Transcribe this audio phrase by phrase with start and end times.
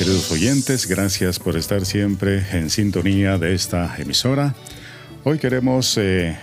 [0.00, 0.86] queridos oyentes.
[0.86, 4.54] Gracias por estar siempre en sintonía de esta emisora.
[5.24, 6.38] Hoy queremos eh,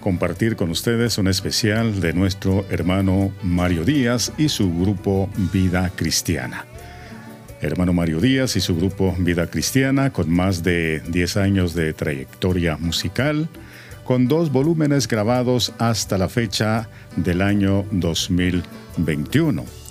[0.00, 6.66] compartir con ustedes un especial de nuestro hermano Mario Díaz y su grupo Vida Cristiana.
[7.60, 12.76] Hermano Mario Díaz y su grupo Vida Cristiana, con más de 10 años de trayectoria
[12.76, 13.48] musical,
[14.02, 19.83] con dos volúmenes grabados hasta la fecha del año 2021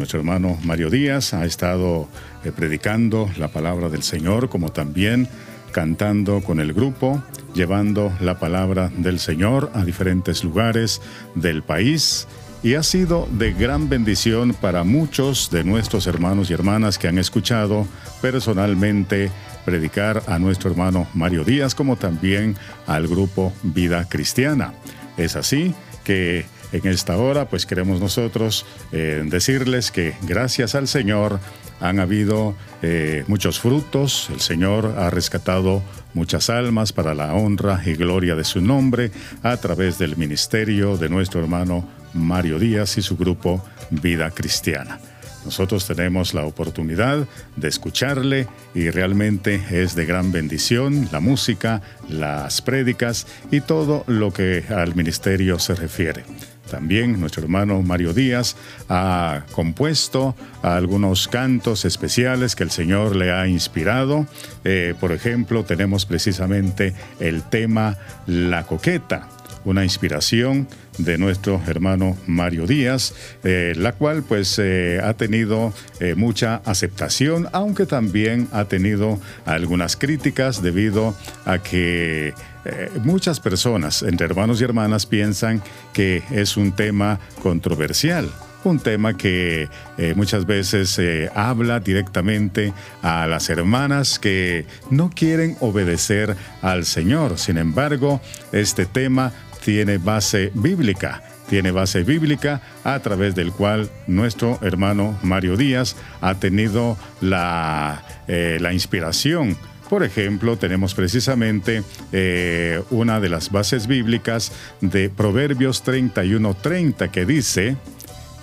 [0.00, 2.08] nuestro hermano Mario Díaz ha estado
[2.42, 5.28] eh, predicando la palabra del Señor, como también
[5.72, 7.22] cantando con el grupo,
[7.54, 11.02] llevando la palabra del Señor a diferentes lugares
[11.34, 12.26] del país
[12.62, 17.18] y ha sido de gran bendición para muchos de nuestros hermanos y hermanas que han
[17.18, 17.86] escuchado
[18.22, 19.30] personalmente
[19.66, 22.56] predicar a nuestro hermano Mario Díaz como también
[22.86, 24.72] al grupo Vida Cristiana.
[25.18, 31.40] Es así que en esta hora, pues queremos nosotros eh, decirles que gracias al Señor
[31.80, 35.82] han habido eh, muchos frutos, el Señor ha rescatado
[36.14, 39.10] muchas almas para la honra y gloria de su nombre
[39.42, 45.00] a través del ministerio de nuestro hermano Mario Díaz y su grupo Vida Cristiana.
[45.44, 47.26] Nosotros tenemos la oportunidad
[47.56, 54.32] de escucharle y realmente es de gran bendición la música, las prédicas y todo lo
[54.32, 56.24] que al ministerio se refiere.
[56.70, 58.56] También nuestro hermano Mario Díaz
[58.88, 64.26] ha compuesto algunos cantos especiales que el Señor le ha inspirado.
[64.64, 69.28] Eh, por ejemplo, tenemos precisamente el tema La Coqueta,
[69.64, 75.72] una inspiración de nuestro hermano Mario Díaz, eh, la cual pues eh, ha tenido
[76.16, 82.32] mucha aceptación, aunque también ha tenido algunas críticas debido a que
[82.64, 85.62] eh, muchas personas, entre hermanos y hermanas, piensan
[85.92, 88.28] que es un tema controversial
[88.62, 95.56] un tema que eh, muchas veces eh, habla directamente a las hermanas que no quieren
[95.60, 97.38] obedecer al Señor.
[97.38, 98.20] Sin embargo,
[98.52, 99.32] este tema
[99.64, 101.22] tiene base bíblica.
[101.48, 108.72] Tiene base bíblica a través del cual nuestro hermano Mario Díaz ha tenido la, la
[108.74, 109.56] inspiración
[109.90, 117.76] por ejemplo, tenemos precisamente eh, una de las bases bíblicas de Proverbios 31:30 que dice,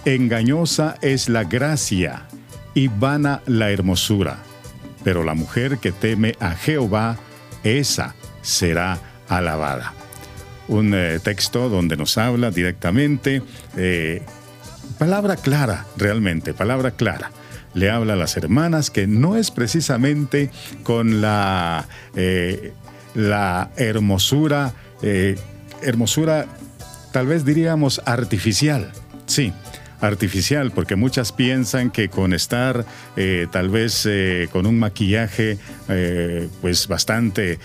[0.03, 2.23] engañosa es la gracia
[2.73, 4.39] y vana la hermosura,
[5.05, 7.15] pero la mujer que teme a Jehová,
[7.63, 9.93] esa será alabada.
[10.67, 13.41] Un eh, texto donde nos habla directamente,
[13.77, 14.21] eh,
[14.99, 17.31] palabra clara, realmente, palabra clara
[17.73, 20.49] le habla a las hermanas que no es precisamente
[20.83, 22.73] con la, eh,
[23.13, 25.37] la hermosura, eh,
[25.81, 26.47] hermosura
[27.11, 28.91] tal vez diríamos artificial,
[29.25, 29.53] sí,
[30.01, 32.85] artificial, porque muchas piensan que con estar
[33.15, 34.07] eh, tal vez
[34.51, 35.57] con un maquillaje
[36.61, 37.57] pues bastante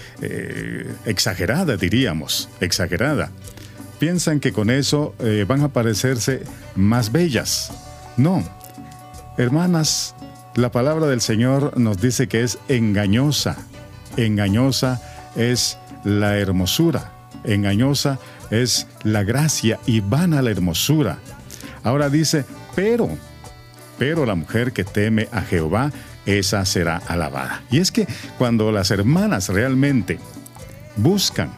[1.04, 3.30] exagerada, diríamos, exagerada,
[3.98, 5.14] piensan que con eso
[5.46, 6.42] van a parecerse
[6.74, 7.70] más bellas.
[8.16, 8.42] No,
[9.38, 10.14] Hermanas,
[10.54, 13.56] la palabra del Señor nos dice que es engañosa.
[14.18, 15.00] Engañosa
[15.36, 17.12] es la hermosura.
[17.44, 18.18] Engañosa
[18.50, 21.18] es la gracia y vana la hermosura.
[21.82, 22.44] Ahora dice,
[22.76, 23.08] pero,
[23.98, 25.90] pero la mujer que teme a Jehová,
[26.26, 27.62] esa será alabada.
[27.70, 28.06] Y es que
[28.36, 30.18] cuando las hermanas realmente
[30.96, 31.50] buscan,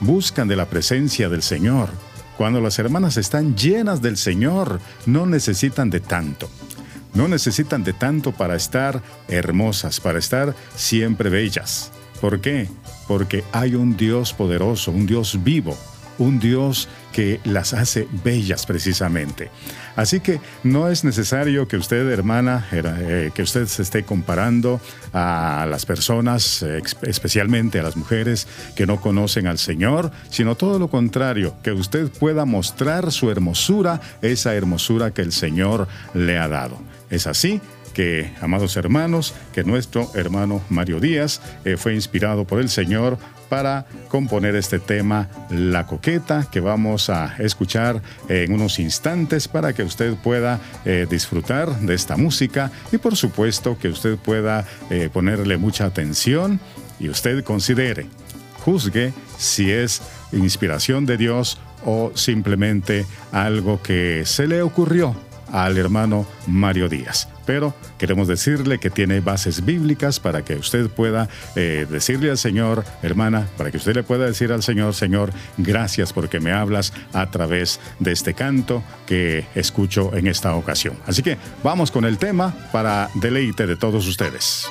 [0.00, 1.88] buscan de la presencia del Señor,
[2.36, 6.50] cuando las hermanas están llenas del Señor, no necesitan de tanto.
[7.14, 11.92] No necesitan de tanto para estar hermosas, para estar siempre bellas.
[12.20, 12.68] ¿Por qué?
[13.08, 15.76] Porque hay un Dios poderoso, un Dios vivo,
[16.18, 19.50] un Dios que las hace bellas precisamente.
[19.96, 24.80] Así que no es necesario que usted, hermana, eh, que usted se esté comparando
[25.12, 26.64] a las personas,
[27.02, 32.10] especialmente a las mujeres que no conocen al Señor, sino todo lo contrario, que usted
[32.10, 36.78] pueda mostrar su hermosura, esa hermosura que el Señor le ha dado.
[37.10, 37.60] Es así
[37.92, 43.18] que, amados hermanos, que nuestro hermano Mario Díaz eh, fue inspirado por el Señor
[43.48, 48.00] para componer este tema La Coqueta que vamos a escuchar
[48.30, 53.76] en unos instantes para que usted pueda eh, disfrutar de esta música y por supuesto
[53.78, 56.60] que usted pueda eh, ponerle mucha atención
[56.98, 58.06] y usted considere,
[58.64, 60.00] juzgue si es
[60.32, 65.14] inspiración de Dios o simplemente algo que se le ocurrió
[65.52, 67.31] al hermano Mario Díaz.
[67.44, 72.84] Pero queremos decirle que tiene bases bíblicas para que usted pueda eh, decirle al Señor,
[73.02, 77.30] hermana, para que usted le pueda decir al Señor, Señor, gracias porque me hablas a
[77.30, 80.96] través de este canto que escucho en esta ocasión.
[81.06, 84.66] Así que vamos con el tema para deleite de todos ustedes.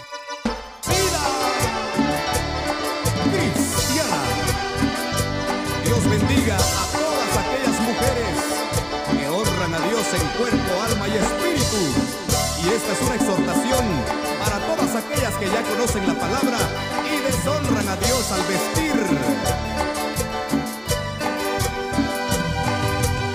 [15.42, 16.58] Que ya conocen la palabra
[17.04, 18.94] y deshonran a Dios al vestir.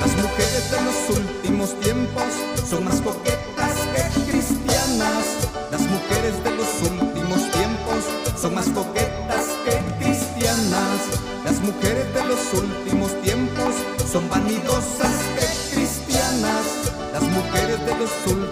[0.01, 2.31] Las mujeres de los últimos tiempos
[2.71, 5.25] son más coquetas que cristianas.
[5.73, 8.01] Las mujeres de los últimos tiempos
[8.41, 11.01] son más coquetas que cristianas.
[11.45, 13.75] Las mujeres de los últimos tiempos
[14.13, 16.67] son vanidosas que cristianas.
[17.13, 18.46] Las mujeres de los últimos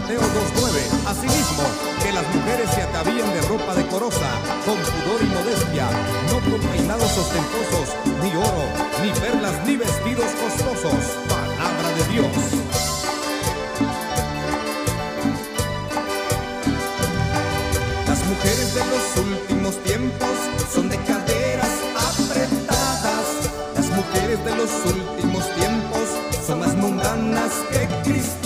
[0.00, 1.62] Timoteo 2.9 Asimismo,
[2.02, 4.30] que las mujeres se atavíen de ropa decorosa,
[4.64, 5.88] con pudor y modestia,
[6.30, 8.64] no con peinados ostentosos, ni oro,
[9.02, 11.04] ni perlas, ni vestidos costosos.
[11.28, 12.26] Palabra de Dios.
[18.06, 20.36] Las mujeres de los últimos tiempos
[20.72, 23.26] son de caderas apretadas.
[23.76, 26.08] Las mujeres de los últimos tiempos
[26.46, 28.39] son más mundanas que cristianas.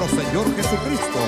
[0.00, 1.18] Nuestro Señor Jesucristo.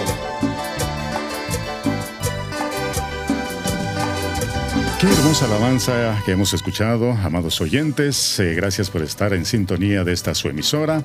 [5.00, 8.38] Qué hermosa alabanza que hemos escuchado, amados oyentes.
[8.38, 11.02] Eh, gracias por estar en sintonía de esta su emisora.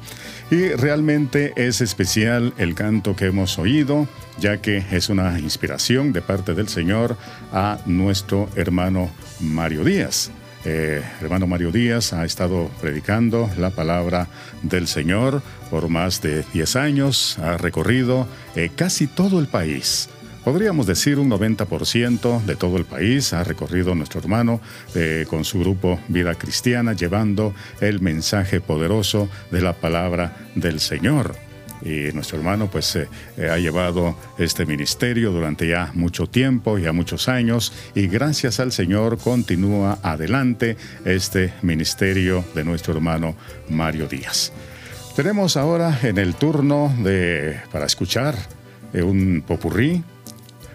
[0.51, 4.07] Y realmente es especial el canto que hemos oído,
[4.39, 7.17] ya que es una inspiración de parte del Señor
[7.51, 9.09] a nuestro hermano
[9.39, 10.31] Mario Díaz.
[10.66, 14.28] Eh, hermano Mario Díaz ha estado predicando la palabra
[14.64, 20.10] del Señor por más de 10 años, ha recorrido eh, casi todo el país.
[20.44, 24.62] Podríamos decir un 90% de todo el país ha recorrido nuestro hermano
[24.96, 31.47] eh, con su grupo Vida Cristiana llevando el mensaje poderoso de la palabra del Señor
[31.81, 33.07] y nuestro hermano pues eh,
[33.38, 38.72] eh, ha llevado este ministerio durante ya mucho tiempo, ya muchos años y gracias al
[38.72, 43.36] Señor continúa adelante este ministerio de nuestro hermano
[43.69, 44.51] Mario Díaz.
[45.15, 48.36] Tenemos ahora en el turno de para escuchar
[48.93, 50.03] eh, un popurrí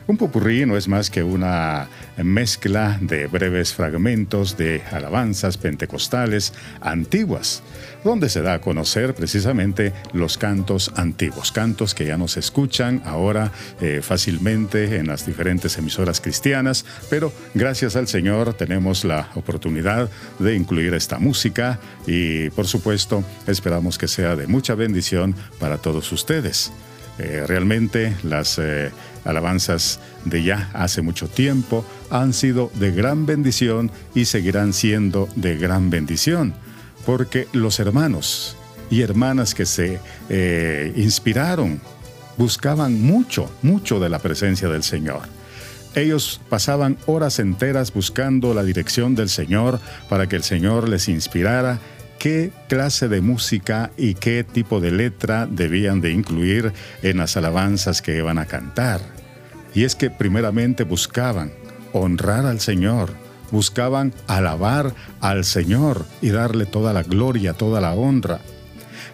[0.06, 7.62] un popurrí no es más que una mezcla de breves fragmentos de alabanzas pentecostales antiguas,
[8.04, 13.02] donde se da a conocer precisamente los cantos antiguos, cantos que ya no se escuchan
[13.04, 20.10] ahora eh, fácilmente en las diferentes emisoras cristianas, pero gracias al Señor tenemos la oportunidad
[20.38, 26.10] de incluir esta música y por supuesto esperamos que sea de mucha bendición para todos
[26.12, 26.72] ustedes.
[27.18, 28.90] Eh, realmente las eh,
[29.24, 35.56] alabanzas de ya hace mucho tiempo han sido de gran bendición y seguirán siendo de
[35.56, 36.54] gran bendición,
[37.04, 38.56] porque los hermanos
[38.90, 41.80] y hermanas que se eh, inspiraron
[42.36, 45.20] buscaban mucho, mucho de la presencia del Señor.
[45.94, 49.78] Ellos pasaban horas enteras buscando la dirección del Señor
[50.08, 51.78] para que el Señor les inspirara
[52.22, 58.00] qué clase de música y qué tipo de letra debían de incluir en las alabanzas
[58.00, 59.00] que iban a cantar.
[59.74, 61.50] Y es que primeramente buscaban
[61.92, 63.10] honrar al Señor,
[63.50, 68.38] buscaban alabar al Señor y darle toda la gloria, toda la honra.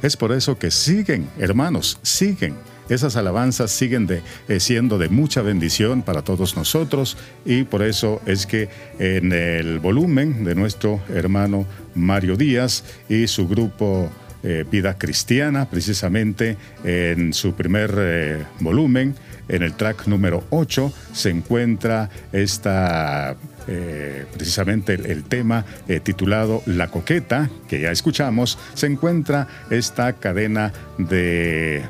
[0.03, 2.57] Es por eso que siguen, hermanos, siguen
[2.89, 8.47] esas alabanzas siguen eh, siendo de mucha bendición para todos nosotros y por eso es
[8.47, 8.69] que
[8.99, 14.11] en el volumen de nuestro hermano Mario Díaz y su grupo
[14.43, 19.17] eh, Vida Cristiana, precisamente en su primer eh, volumen,
[19.49, 23.37] en el track número 8, se encuentra esta
[23.69, 30.73] eh, precisamente el, tema eh, titulado La Coqueta, que ya escuchamos, se encuentra esta cadena
[30.97, 31.85] de,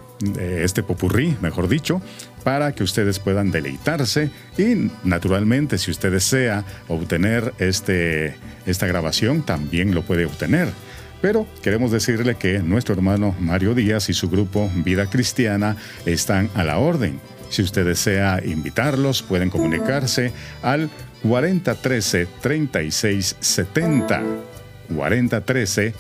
[0.63, 2.03] este popurrí, mejor dicho,
[2.43, 8.35] para que ustedes puedan deleitarse y naturalmente si usted desea obtener este,
[8.67, 10.69] esta grabación también lo puede obtener.
[11.21, 16.65] Pero queremos decirle que nuestro hermano Mario Díaz y su grupo Vida Cristiana están a
[16.65, 17.21] la orden.
[17.51, 20.33] Si usted desea invitarlos, pueden comunicarse
[20.63, 20.91] al
[21.23, 24.23] 4013 3670.
[24.95, 25.95] 4013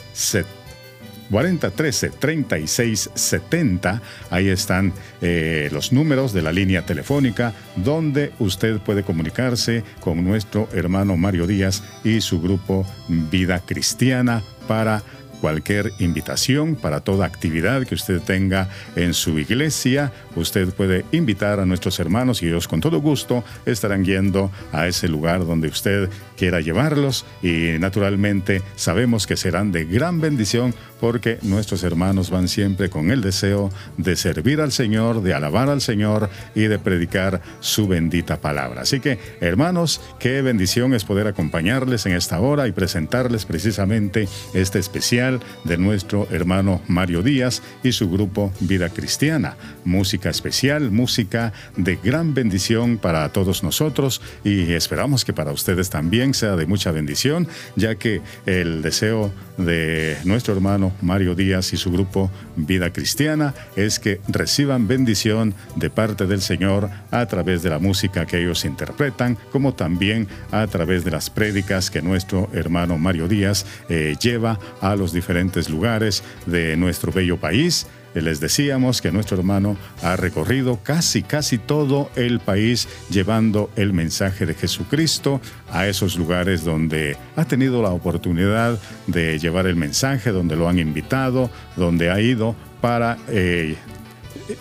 [1.30, 4.02] 4013 3670.
[4.30, 10.68] Ahí están eh, los números de la línea telefónica donde usted puede comunicarse con nuestro
[10.72, 15.02] hermano Mario Díaz y su grupo Vida Cristiana para
[15.40, 20.12] cualquier invitación para toda actividad que usted tenga en su iglesia.
[20.36, 25.08] Usted puede invitar a nuestros hermanos y ellos con todo gusto estarán yendo a ese
[25.08, 31.82] lugar donde usted quiera llevarlos y naturalmente sabemos que serán de gran bendición porque nuestros
[31.82, 36.62] hermanos van siempre con el deseo de servir al Señor, de alabar al Señor y
[36.62, 38.82] de predicar su bendita palabra.
[38.82, 44.78] Así que, hermanos, qué bendición es poder acompañarles en esta hora y presentarles precisamente este
[44.78, 49.56] especial de nuestro hermano Mario Díaz y su grupo Vida Cristiana.
[49.84, 56.34] Música especial, música de gran bendición para todos nosotros y esperamos que para ustedes también
[56.34, 61.90] sea de mucha bendición, ya que el deseo de nuestro hermano Mario Díaz y su
[61.90, 67.78] grupo Vida Cristiana es que reciban bendición de parte del Señor a través de la
[67.78, 73.28] música que ellos interpretan, como también a través de las prédicas que nuestro hermano Mario
[73.28, 77.86] Díaz eh, lleva a los diferentes lugares de nuestro bello país
[78.20, 84.46] les decíamos que nuestro hermano ha recorrido casi, casi todo el país llevando el mensaje
[84.46, 90.56] de Jesucristo a esos lugares donde ha tenido la oportunidad de llevar el mensaje, donde
[90.56, 93.76] lo han invitado, donde ha ido para eh,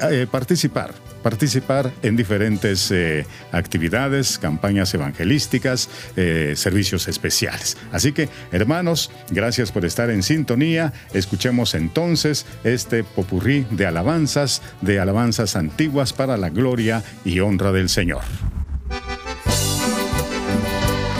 [0.02, 7.76] eh, participar participar en diferentes eh, actividades, campañas evangelísticas, eh, servicios especiales.
[7.92, 10.94] Así que, hermanos, gracias por estar en sintonía.
[11.14, 17.90] Escuchemos entonces este popurrí de alabanzas, de alabanzas antiguas para la gloria y honra del
[17.90, 18.22] Señor.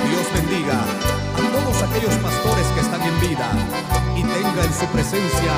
[0.10, 0.84] Dios bendiga
[1.36, 3.67] a todos aquellos pastores que están en vida
[4.68, 5.54] en su presencia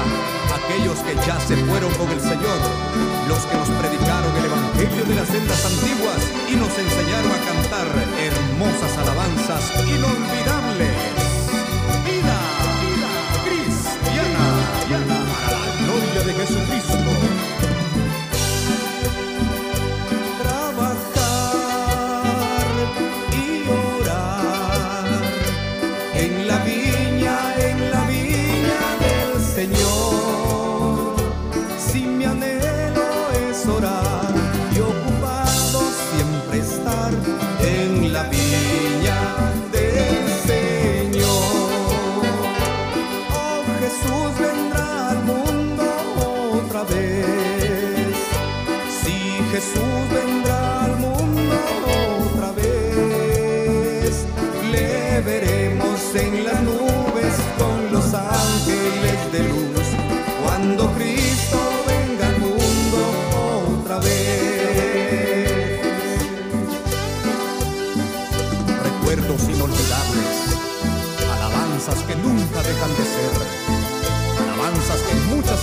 [0.53, 2.59] aquellos que ya se fueron con el Señor,
[3.27, 7.87] los que nos predicaron el Evangelio de las sendas antiguas y nos enseñaron a cantar
[8.21, 10.93] hermosas alabanzas inolvidables.
[12.05, 12.37] Vida,
[12.85, 13.11] vida
[13.45, 14.45] cristiana,
[15.45, 17.08] para la gloria de Jesucristo.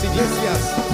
[0.07, 0.86] coincidências.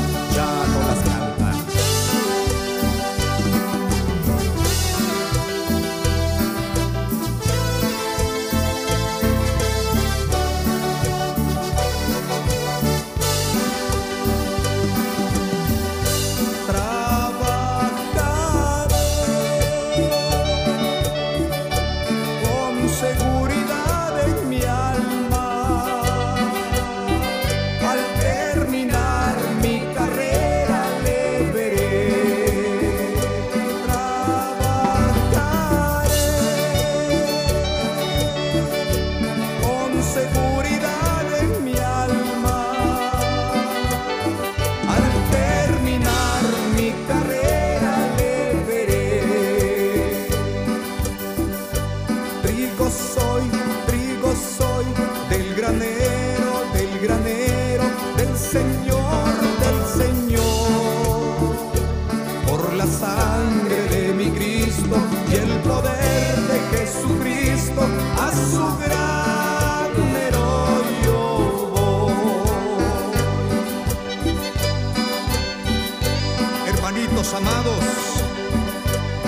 [77.30, 77.84] amados,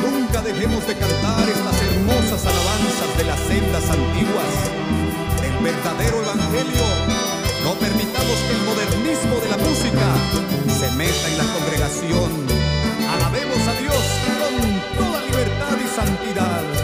[0.02, 4.52] nunca dejemos de cantar estas hermosas alabanzas de las sendas antiguas,
[5.40, 6.86] del verdadero evangelio.
[7.62, 10.06] No permitamos que el modernismo de la música
[10.76, 12.30] se meta en la congregación.
[13.14, 14.02] Alabemos a Dios
[14.40, 16.83] con toda libertad y santidad.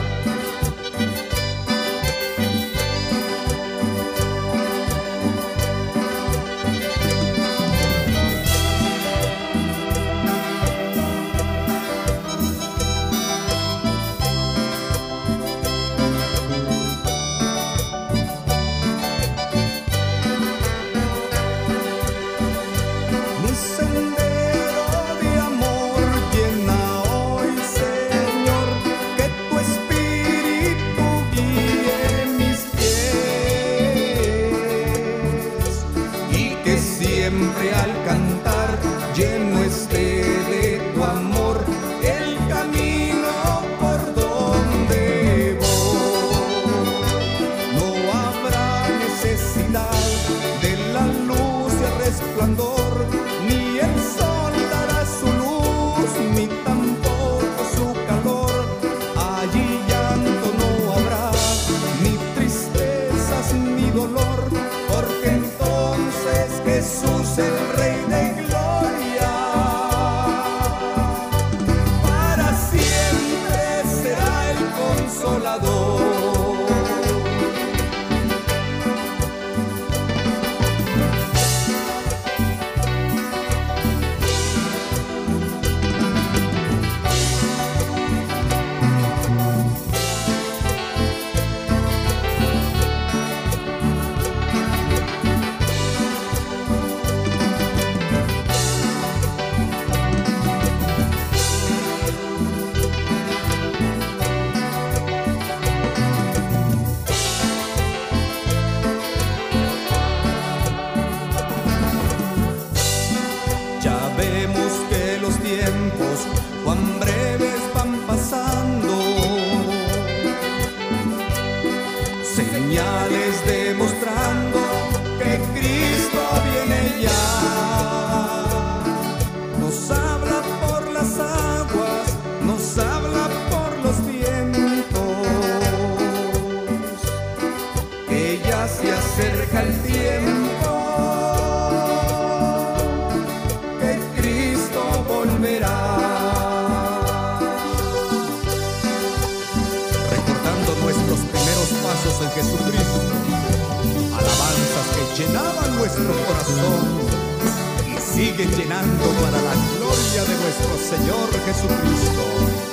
[157.87, 162.70] y sigue llenando para la gloria de nuestro Señor Jesucristo.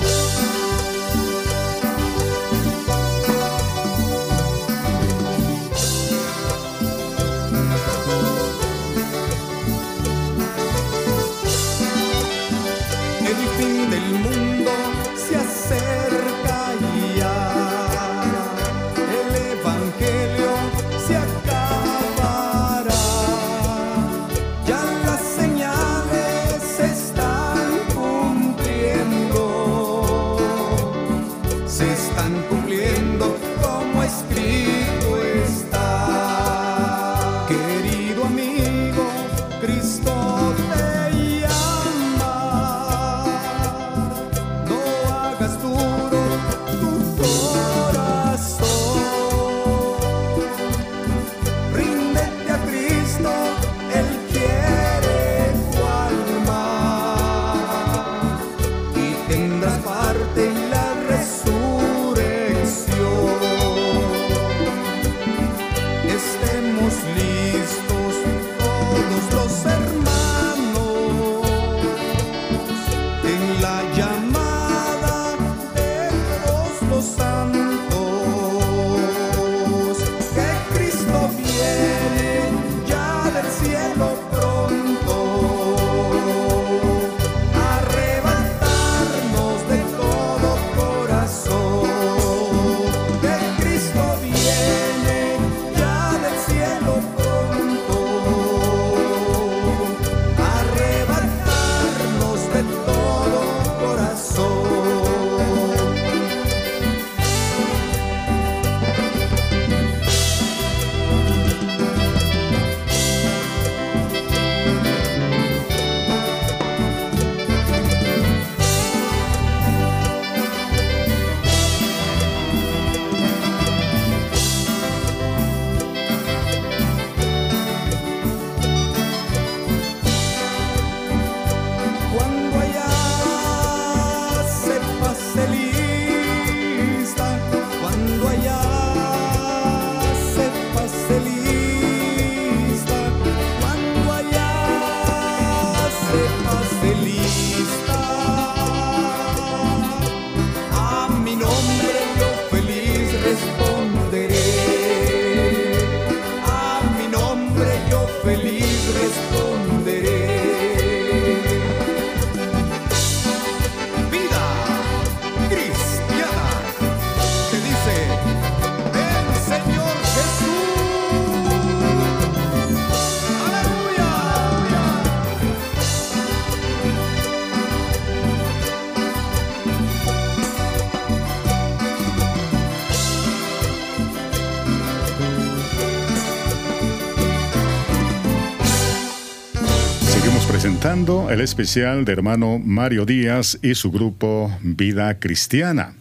[191.29, 195.93] El especial de hermano Mario Díaz y su grupo Vida Cristiana.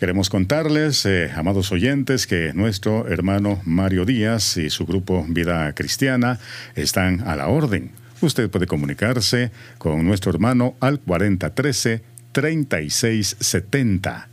[0.00, 6.40] Queremos contarles, eh, amados oyentes, que nuestro hermano Mario Díaz y su grupo Vida Cristiana
[6.74, 7.92] están a la orden.
[8.20, 14.29] Usted puede comunicarse con nuestro hermano al 4013 3670.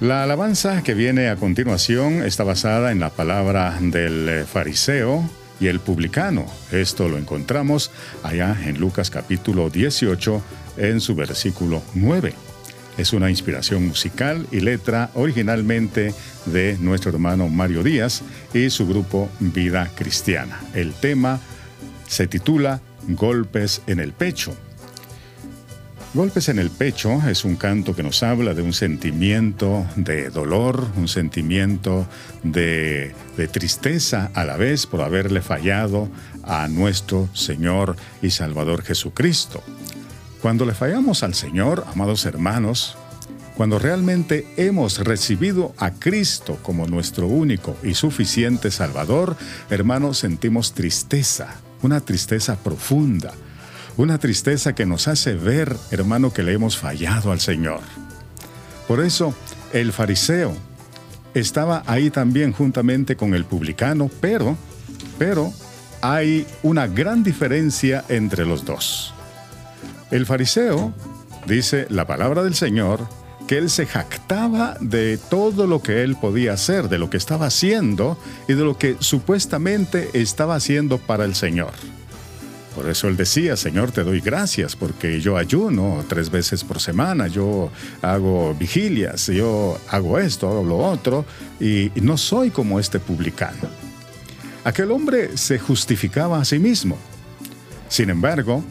[0.00, 5.28] La alabanza que viene a continuación está basada en la palabra del eh, fariseo
[5.60, 6.46] y el publicano.
[6.72, 7.90] Esto lo encontramos
[8.22, 10.42] allá en Lucas capítulo 18
[10.78, 12.32] en su versículo 9.
[12.96, 16.14] Es una inspiración musical y letra originalmente
[16.46, 18.22] de nuestro hermano Mario Díaz
[18.54, 20.60] y su grupo Vida Cristiana.
[20.74, 21.40] El tema
[22.10, 24.52] se titula Golpes en el Pecho.
[26.12, 30.88] Golpes en el pecho es un canto que nos habla de un sentimiento de dolor,
[30.96, 32.04] un sentimiento
[32.42, 33.14] de,
[33.52, 36.08] tristeza a la vez por haberle fallado
[36.42, 39.62] a nuestro Señor y Salvador Jesucristo.
[40.42, 42.98] Cuando le fallamos al Señor, amados hermanos,
[43.56, 49.36] cuando realmente hemos recibido a Cristo como nuestro único y suficiente Salvador,
[49.70, 53.32] hermanos, sentimos tristeza, una tristeza profunda,
[53.96, 57.80] una tristeza que nos hace ver, hermano, que le hemos fallado al Señor.
[58.88, 59.34] Por eso,
[59.72, 60.54] el fariseo
[61.34, 64.56] estaba ahí también juntamente con el publicano, pero,
[65.18, 65.52] pero
[66.00, 69.14] hay una gran diferencia entre los dos.
[70.10, 70.92] El fariseo,
[71.46, 73.06] dice la palabra del Señor,
[73.50, 77.46] que él se jactaba de todo lo que él podía hacer, de lo que estaba
[77.46, 81.72] haciendo y de lo que supuestamente estaba haciendo para el Señor.
[82.76, 87.26] Por eso él decía, Señor, te doy gracias porque yo ayuno tres veces por semana,
[87.26, 91.24] yo hago vigilias, yo hago esto, hago lo otro,
[91.58, 93.68] y no soy como este publicano.
[94.62, 96.96] Aquel hombre se justificaba a sí mismo.
[97.88, 98.62] Sin embargo,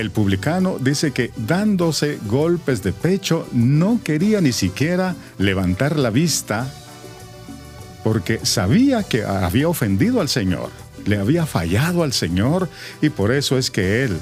[0.00, 6.72] el publicano dice que dándose golpes de pecho no quería ni siquiera levantar la vista
[8.04, 10.70] porque sabía que había ofendido al Señor,
[11.04, 12.68] le había fallado al Señor
[13.02, 14.16] y por eso es que él,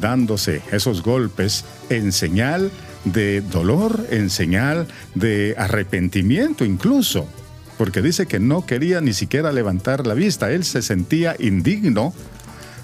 [0.00, 2.70] dándose esos golpes en señal
[3.04, 7.26] de dolor, en señal de arrepentimiento incluso,
[7.78, 12.12] porque dice que no quería ni siquiera levantar la vista, él se sentía indigno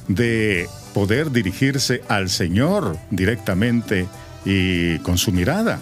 [0.09, 4.07] de poder dirigirse al Señor directamente
[4.45, 5.81] y con su mirada.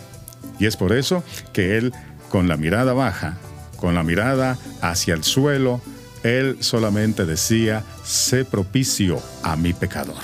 [0.58, 1.92] Y es por eso que Él,
[2.28, 3.38] con la mirada baja,
[3.76, 5.80] con la mirada hacia el suelo,
[6.22, 10.22] Él solamente decía, sé propicio a mi pecador.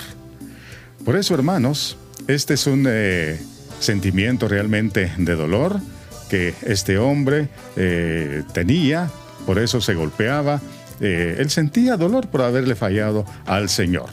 [1.05, 1.97] Por eso, hermanos,
[2.27, 3.41] este es un eh,
[3.81, 5.81] sentimiento realmente de dolor
[6.29, 9.09] que este hombre eh, tenía,
[9.47, 10.61] por eso se golpeaba.
[11.01, 14.11] Eh, él sentía dolor por haberle fallado al Señor.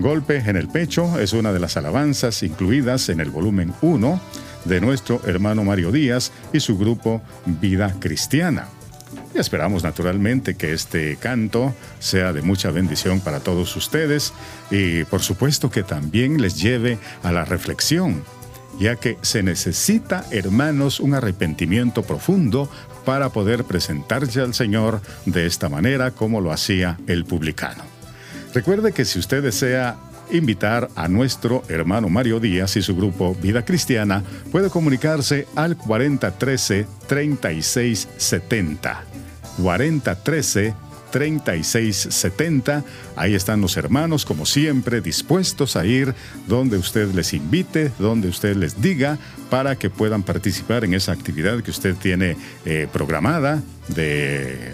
[0.00, 4.20] Golpe en el pecho es una de las alabanzas incluidas en el volumen 1
[4.64, 8.68] de nuestro hermano Mario Díaz y su grupo Vida Cristiana.
[9.34, 14.32] Y esperamos naturalmente que este canto sea de mucha bendición para todos ustedes
[14.70, 18.24] y por supuesto que también les lleve a la reflexión,
[18.78, 22.70] ya que se necesita, hermanos, un arrepentimiento profundo
[23.04, 27.89] para poder presentarse al Señor de esta manera como lo hacía el publicano.
[28.52, 29.96] Recuerde que si usted desea
[30.30, 36.86] invitar a nuestro hermano Mario Díaz y su grupo Vida Cristiana, puede comunicarse al 4013
[37.06, 39.04] 3670.
[39.62, 40.74] 4013
[41.10, 42.84] 3670.
[43.16, 46.14] Ahí están los hermanos, como siempre, dispuestos a ir
[46.46, 49.18] donde usted les invite, donde usted les diga,
[49.50, 54.72] para que puedan participar en esa actividad que usted tiene eh, programada de,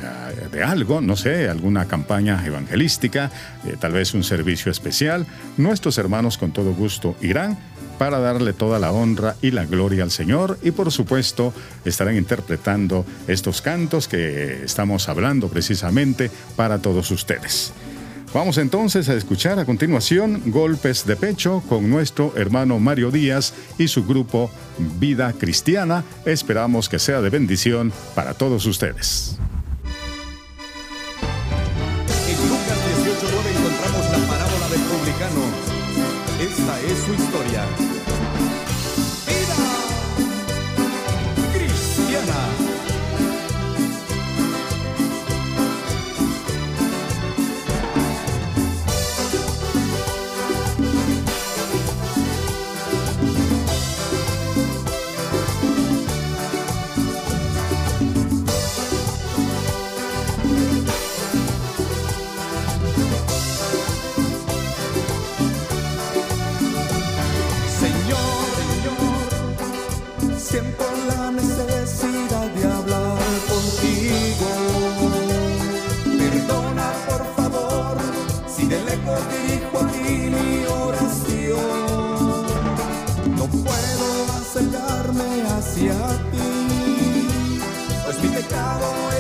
[0.53, 3.31] de, algo, no sé, alguna campaña evangelística,
[3.67, 5.27] eh, tal vez un servicio especial.
[5.57, 7.57] Nuestros hermanos con todo gusto irán
[7.99, 11.53] para darle toda la honra y la gloria al Señor y por supuesto
[11.85, 17.73] estarán interpretando estos cantos que estamos hablando precisamente para todos ustedes.
[18.35, 23.89] Vamos entonces a escuchar a continuación Golpes de Pecho con nuestro hermano Mario Díaz y
[23.89, 24.51] su grupo
[24.99, 26.05] Vida Cristiana.
[26.27, 29.39] Esperamos que sea de bendición para todos ustedes.
[33.07, 35.43] 8.9 encontramos la parábola del publicano.
[36.41, 37.86] Esta es su historia.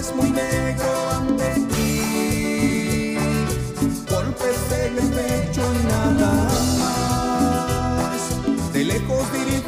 [0.06, 3.16] es muy negro ante ti.
[4.08, 6.48] Golpes en el pecho y nada
[7.98, 8.20] más.
[8.72, 9.65] De lejos dirige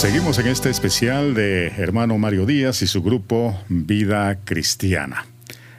[0.00, 5.26] Seguimos en este especial de hermano Mario Díaz y su grupo Vida Cristiana.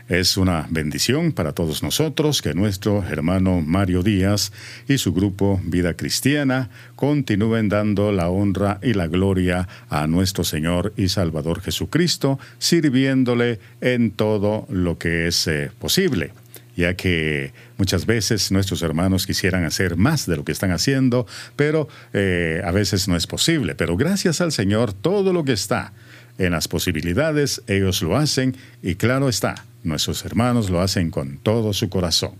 [0.07, 4.51] Es una bendición para todos nosotros que nuestro hermano Mario Díaz
[4.87, 10.93] y su grupo Vida Cristiana continúen dando la honra y la gloria a nuestro Señor
[10.97, 16.31] y Salvador Jesucristo, sirviéndole en todo lo que es eh, posible
[16.75, 21.87] ya que muchas veces nuestros hermanos quisieran hacer más de lo que están haciendo, pero
[22.13, 23.75] eh, a veces no es posible.
[23.75, 25.93] Pero gracias al Señor, todo lo que está
[26.37, 31.73] en las posibilidades, ellos lo hacen y claro está, nuestros hermanos lo hacen con todo
[31.73, 32.33] su corazón.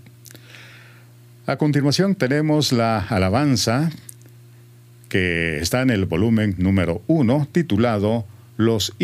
[1.46, 3.90] A continuación tenemos la alabanza
[5.08, 8.24] que está en el volumen número uno, titulado
[8.56, 8.94] los,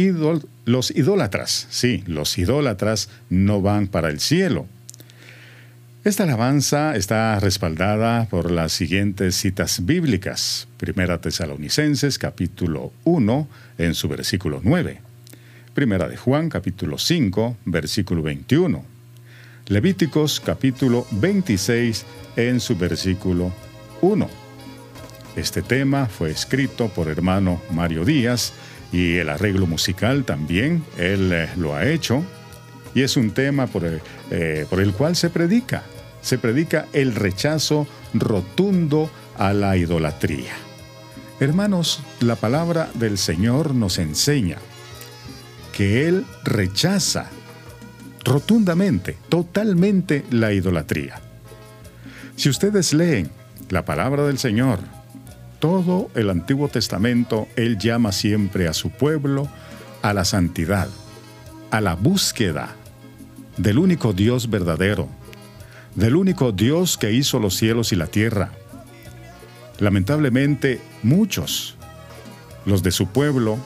[0.64, 1.66] los idólatras.
[1.68, 4.66] Sí, los idólatras no van para el cielo.
[6.08, 10.66] Esta alabanza está respaldada por las siguientes citas bíblicas.
[10.78, 15.02] Primera Tesalonicenses capítulo 1 en su versículo 9.
[15.74, 18.82] Primera de Juan capítulo 5 versículo 21.
[19.66, 22.06] Levíticos capítulo 26
[22.36, 23.52] en su versículo
[24.00, 24.30] 1.
[25.36, 28.54] Este tema fue escrito por hermano Mario Díaz
[28.92, 32.24] y el arreglo musical también él eh, lo ha hecho
[32.94, 34.00] y es un tema por el,
[34.30, 35.82] eh, por el cual se predica
[36.20, 40.52] se predica el rechazo rotundo a la idolatría.
[41.40, 44.58] Hermanos, la palabra del Señor nos enseña
[45.72, 47.30] que Él rechaza
[48.24, 51.20] rotundamente, totalmente la idolatría.
[52.34, 53.30] Si ustedes leen
[53.70, 54.80] la palabra del Señor,
[55.60, 59.48] todo el Antiguo Testamento, Él llama siempre a su pueblo
[60.02, 60.88] a la santidad,
[61.70, 62.74] a la búsqueda
[63.56, 65.08] del único Dios verdadero,
[65.98, 68.52] del único Dios que hizo los cielos y la tierra.
[69.80, 71.76] Lamentablemente, muchos,
[72.64, 73.58] los de su pueblo,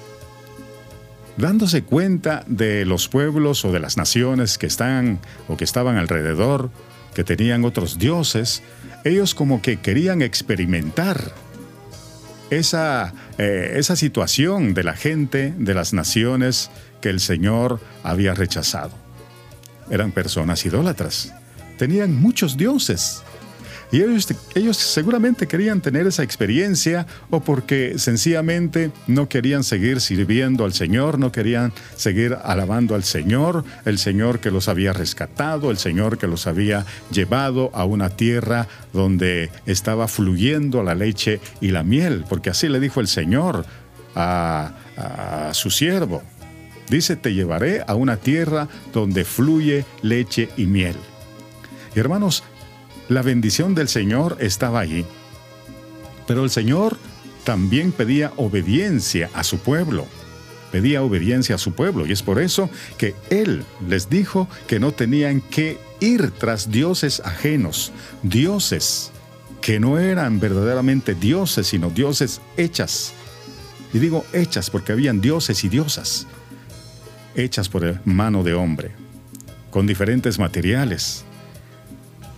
[1.36, 6.70] dándose cuenta de los pueblos o de las naciones que están o que estaban alrededor,
[7.14, 8.62] que tenían otros dioses,
[9.04, 11.34] ellos como que querían experimentar
[12.48, 16.70] esa, eh, esa situación de la gente, de las naciones
[17.02, 18.92] que el Señor había rechazado.
[19.90, 21.34] Eran personas idólatras
[21.82, 23.24] tenían muchos dioses.
[23.90, 30.64] Y ellos, ellos, seguramente querían tener esa experiencia o porque sencillamente no querían seguir sirviendo
[30.64, 35.76] al Señor, no querían seguir alabando al Señor, el Señor que los había rescatado, el
[35.76, 41.82] Señor que los había llevado a una tierra donde estaba fluyendo la leche y la
[41.82, 43.66] miel, porque así le dijo el Señor
[44.14, 46.22] a, a su siervo.
[46.88, 50.94] Dice, te llevaré a una tierra donde fluye leche y miel.
[51.94, 52.42] Y hermanos,
[53.08, 55.04] la bendición del Señor estaba allí.
[56.26, 56.96] Pero el Señor
[57.44, 60.06] también pedía obediencia a su pueblo.
[60.70, 62.06] Pedía obediencia a su pueblo.
[62.06, 67.20] Y es por eso que Él les dijo que no tenían que ir tras dioses
[67.20, 69.12] ajenos, dioses
[69.60, 73.12] que no eran verdaderamente dioses, sino dioses hechas.
[73.92, 76.26] Y digo hechas porque habían dioses y diosas,
[77.34, 78.92] hechas por mano de hombre,
[79.70, 81.24] con diferentes materiales,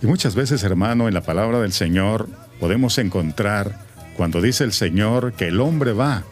[0.01, 2.29] y muchas veces, hermano, en la palabra del Señor
[2.59, 3.79] podemos encontrar
[4.15, 6.23] cuando dice el Señor que el hombre va,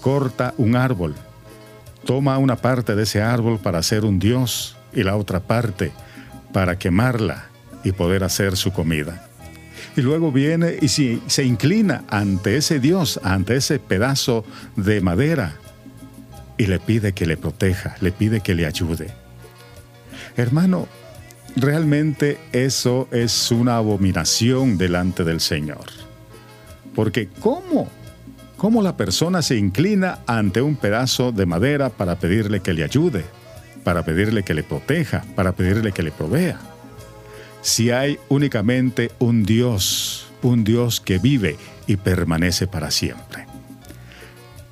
[0.00, 1.14] corta un árbol,
[2.04, 5.92] toma una parte de ese árbol para hacer un Dios y la otra parte
[6.52, 7.46] para quemarla
[7.84, 9.26] y poder hacer su comida.
[9.96, 14.44] Y luego viene y si, se inclina ante ese Dios, ante ese pedazo
[14.76, 15.56] de madera,
[16.56, 19.10] y le pide que le proteja, le pide que le ayude.
[20.36, 20.88] Hermano,
[21.56, 25.86] Realmente eso es una abominación delante del Señor.
[26.94, 27.88] Porque ¿cómo?
[28.56, 33.24] ¿Cómo la persona se inclina ante un pedazo de madera para pedirle que le ayude,
[33.84, 36.60] para pedirle que le proteja, para pedirle que le provea?
[37.62, 43.46] Si hay únicamente un Dios, un Dios que vive y permanece para siempre.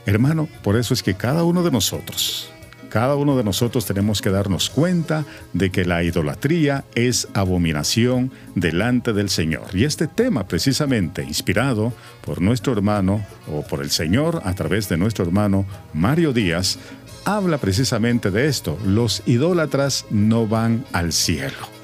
[0.06, 2.50] Hermano, por eso es que cada uno de nosotros,
[2.88, 9.12] cada uno de nosotros tenemos que darnos cuenta de que la idolatría es abominación delante
[9.12, 9.66] del Señor.
[9.74, 14.96] Y este tema, precisamente inspirado por nuestro hermano o por el Señor a través de
[14.96, 16.78] nuestro hermano Mario Díaz,
[17.24, 18.78] habla precisamente de esto.
[18.86, 21.78] Los idólatras no van al cielo.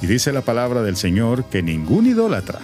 [0.00, 2.60] Y dice la palabra del Señor que ningún idólatra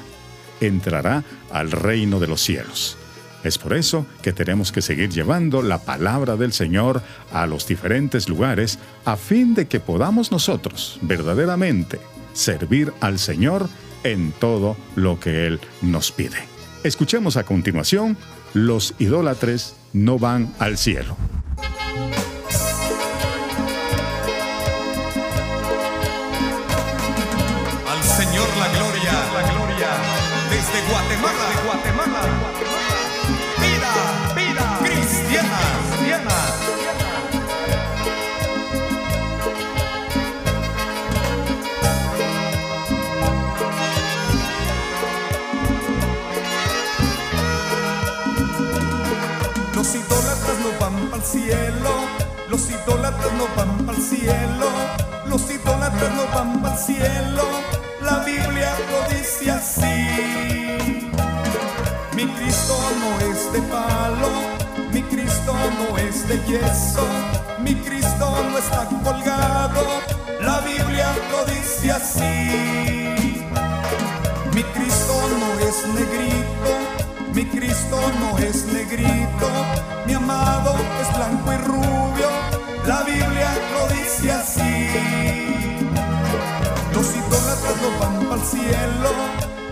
[0.61, 2.97] entrará al reino de los cielos.
[3.43, 8.29] Es por eso que tenemos que seguir llevando la palabra del Señor a los diferentes
[8.29, 12.01] lugares a fin de que podamos nosotros verdaderamente
[12.35, 13.69] servir al Señor
[14.05, 16.39] en todo lo que Él nos pide.
[16.85, 18.17] Escuchemos a continuación,
[18.55, 21.17] los idólatres no van al cielo.
[27.89, 29.89] Al Señor la gloria, la gloria,
[30.51, 32.40] desde Guatemala, de Guatemala.
[51.31, 51.93] Cielo,
[52.49, 54.67] los idólatras no van al cielo,
[55.27, 57.45] los idólatras no van al cielo,
[58.03, 60.81] la Biblia lo dice así.
[62.17, 64.31] Mi Cristo no es de palo,
[64.93, 67.07] mi Cristo no es de yeso,
[67.61, 69.85] mi Cristo no está colgado,
[70.41, 73.00] la Biblia lo dice así.
[78.21, 79.49] No es negrito,
[80.07, 82.29] mi amado es blanco y rubio,
[82.87, 84.89] la Biblia lo dice así.
[86.95, 89.11] Los idólatras no van para el cielo,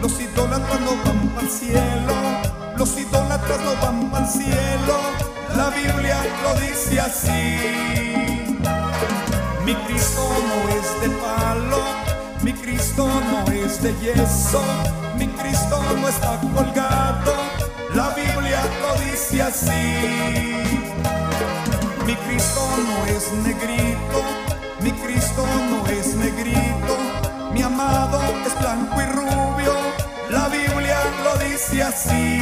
[0.02, 2.14] los idólatras no van para el cielo,
[2.76, 4.94] los idólatras no van para el cielo,
[5.56, 8.48] la Biblia lo dice así.
[9.64, 11.82] Mi Cristo no es de palo,
[12.42, 14.62] mi Cristo no es de yeso,
[15.18, 17.34] mi Cristo no está colgado,
[19.38, 20.62] dice así.
[22.06, 24.22] Mi Cristo no es negrito,
[24.80, 26.96] mi Cristo no es negrito,
[27.52, 29.74] mi amado es blanco y rubio,
[30.30, 32.40] la Biblia lo dice así.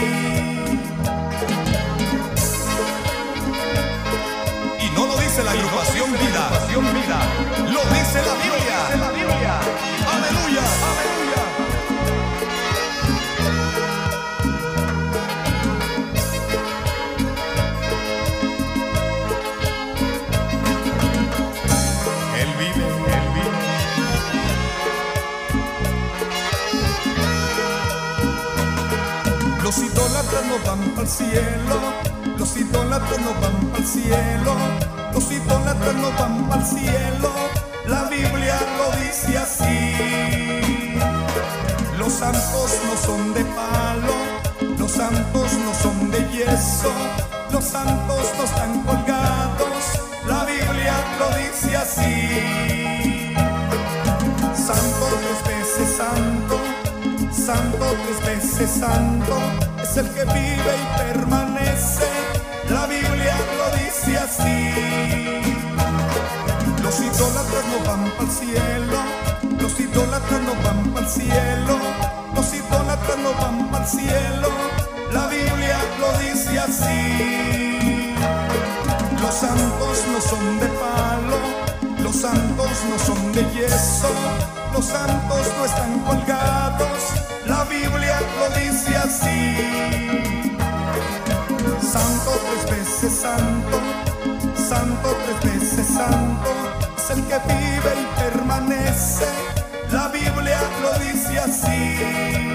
[4.80, 6.48] Y no lo dice la agrupación vida,
[7.72, 8.78] lo dice la Biblia.
[8.94, 9.60] Aleluya,
[10.14, 11.05] aleluya.
[30.26, 31.76] Idólatras no van para el cielo,
[32.36, 34.56] los idólatras no van para el cielo,
[35.12, 37.30] los idólatras no van para el cielo,
[37.86, 40.98] la Biblia lo dice así.
[41.98, 44.14] Los santos no son de palo,
[44.78, 46.92] los santos no son de yeso,
[47.52, 49.84] los santos no están colgados,
[50.26, 53.34] la Biblia lo dice así.
[54.56, 55.25] Santo tres veces santo,
[57.46, 59.38] santo tres veces santo,
[59.80, 62.08] es el que vive y permanece,
[62.68, 64.72] la Biblia lo dice así.
[66.82, 68.98] Los idólatras no van para el cielo,
[69.60, 71.78] los idólatras no van para el cielo,
[72.34, 74.48] los idólatras no van para el cielo,
[75.12, 78.14] la Biblia lo dice así.
[79.22, 81.38] Los santos no son de palo,
[82.02, 84.10] los santos no son de yeso,
[84.72, 87.35] los santos no están colgados,
[87.68, 89.56] Biblia lo dice así.
[91.80, 93.80] Santo tres veces santo,
[94.54, 96.50] santo tres veces santo,
[96.96, 99.26] es el que vive y permanece,
[99.92, 102.45] la Biblia lo dice así.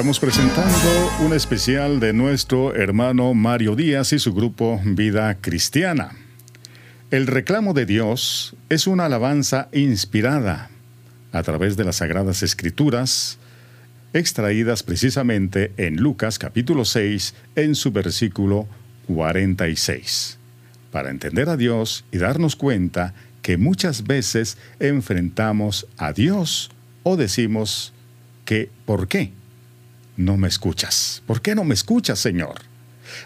[0.00, 6.12] Estamos presentando un especial de nuestro hermano Mario Díaz y su grupo Vida Cristiana.
[7.10, 10.70] El reclamo de Dios es una alabanza inspirada
[11.32, 13.36] a través de las Sagradas Escrituras,
[14.14, 18.66] extraídas precisamente en Lucas capítulo 6 en su versículo
[19.06, 20.38] 46,
[20.90, 26.70] para entender a Dios y darnos cuenta que muchas veces enfrentamos a Dios
[27.02, 27.92] o decimos
[28.46, 29.38] que ¿por qué?
[30.20, 31.22] No me escuchas?
[31.26, 32.60] ¿Por qué no me escuchas, Señor?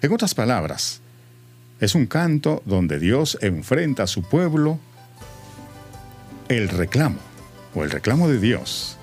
[0.01, 1.01] En otras palabras,
[1.81, 4.79] es un canto donde Dios enfrenta a su pueblo
[6.49, 7.19] el reclamo,
[7.75, 8.97] o el reclamo de Dios,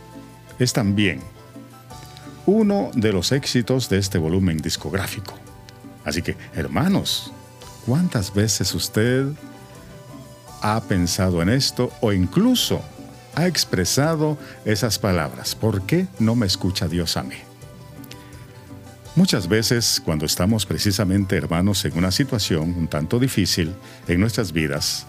[0.58, 1.20] es también
[2.46, 5.34] uno de los éxitos de este volumen discográfico.
[6.06, 7.32] Así que, hermanos,
[7.86, 9.26] ¿cuántas veces usted
[10.62, 12.82] ha pensado en esto o incluso
[13.36, 15.56] ha expresado esas palabras?
[15.56, 17.51] ¿Por qué no me escucha Dios a mí?
[19.16, 23.74] Muchas veces cuando estamos precisamente hermanos en una situación un tanto difícil
[24.08, 25.06] en nuestras vidas,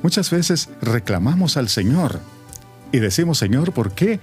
[0.00, 2.20] muchas veces reclamamos al Señor
[2.92, 4.20] y decimos, Señor, ¿por qué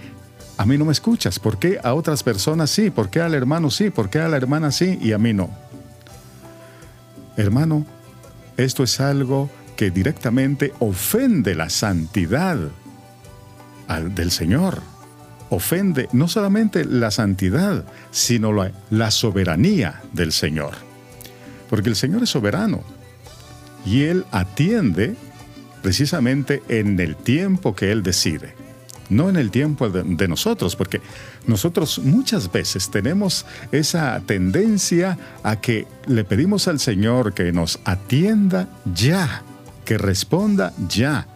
[0.57, 1.37] a mí no me escuchas?
[1.37, 2.91] ¿Por qué a otras personas sí?
[2.91, 3.89] ¿Por qué al hermano sí?
[3.89, 5.49] ¿Por qué a la hermana sí y a mí no?
[7.35, 7.85] Hermano,
[8.55, 12.57] esto es algo que directamente ofende la santidad
[14.15, 14.92] del Señor
[15.53, 18.51] ofende no solamente la santidad, sino
[18.89, 20.73] la, soberanía del Señor.
[21.69, 22.83] Porque el Señor es soberano
[23.85, 25.15] y Él atiende
[25.81, 28.55] precisamente en el tiempo que Él decide.
[29.09, 31.01] no en el tiempo de, nosotros, porque
[31.45, 38.69] nosotros muchas veces tenemos esa tendencia a que le pedimos al Señor que nos atienda
[38.95, 39.43] ya,
[39.85, 41.27] que responda ya,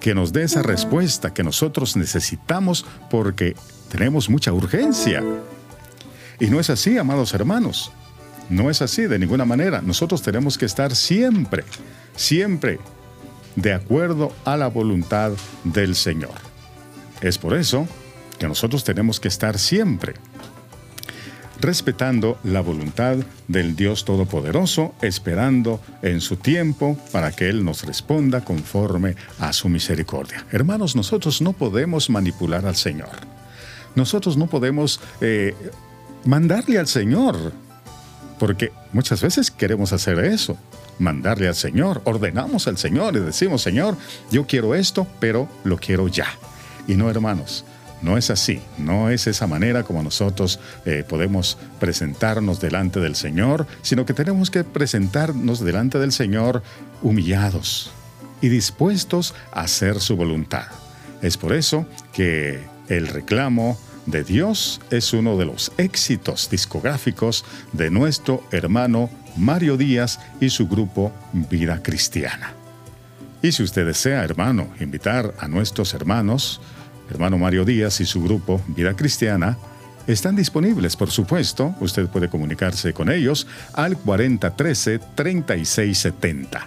[0.00, 3.54] que nos dé esa respuesta que nosotros necesitamos porque
[3.90, 5.22] tenemos mucha urgencia.
[6.38, 7.92] Y no es así, amados hermanos.
[8.48, 9.82] No es así de ninguna manera.
[9.82, 11.64] Nosotros tenemos que estar siempre,
[12.16, 12.80] siempre
[13.56, 15.32] de acuerdo a la voluntad
[15.64, 16.34] del Señor.
[17.20, 17.86] Es por eso
[18.38, 20.14] que nosotros tenemos que estar siempre
[21.60, 23.16] respetando la voluntad
[23.48, 29.68] del Dios Todopoderoso, esperando en su tiempo para que Él nos responda conforme a su
[29.68, 30.46] misericordia.
[30.50, 33.10] Hermanos, nosotros no podemos manipular al Señor.
[33.94, 35.54] Nosotros no podemos eh,
[36.24, 37.52] mandarle al Señor,
[38.38, 40.56] porque muchas veces queremos hacer eso,
[40.98, 43.96] mandarle al Señor, ordenamos al Señor y decimos, Señor,
[44.30, 46.28] yo quiero esto, pero lo quiero ya.
[46.86, 47.64] Y no, hermanos,
[48.02, 53.66] no es así, no es esa manera como nosotros eh, podemos presentarnos delante del Señor,
[53.82, 56.62] sino que tenemos que presentarnos delante del Señor
[57.02, 57.92] humillados
[58.40, 60.66] y dispuestos a hacer su voluntad.
[61.22, 67.90] Es por eso que el reclamo de Dios es uno de los éxitos discográficos de
[67.90, 72.54] nuestro hermano Mario Díaz y su grupo Vida Cristiana.
[73.42, 76.60] Y si usted desea, hermano, invitar a nuestros hermanos,
[77.10, 79.58] hermano Mario Díaz y su grupo Vida Cristiana,
[80.06, 81.74] están disponibles, por supuesto.
[81.80, 86.60] Usted puede comunicarse con ellos al 4013-3670.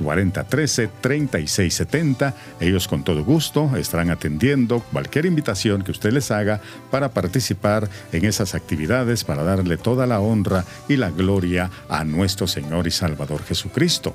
[0.00, 2.34] 4013-3670.
[2.60, 6.60] Ellos con todo gusto estarán atendiendo cualquier invitación que usted les haga
[6.90, 12.46] para participar en esas actividades, para darle toda la honra y la gloria a nuestro
[12.46, 14.14] Señor y Salvador Jesucristo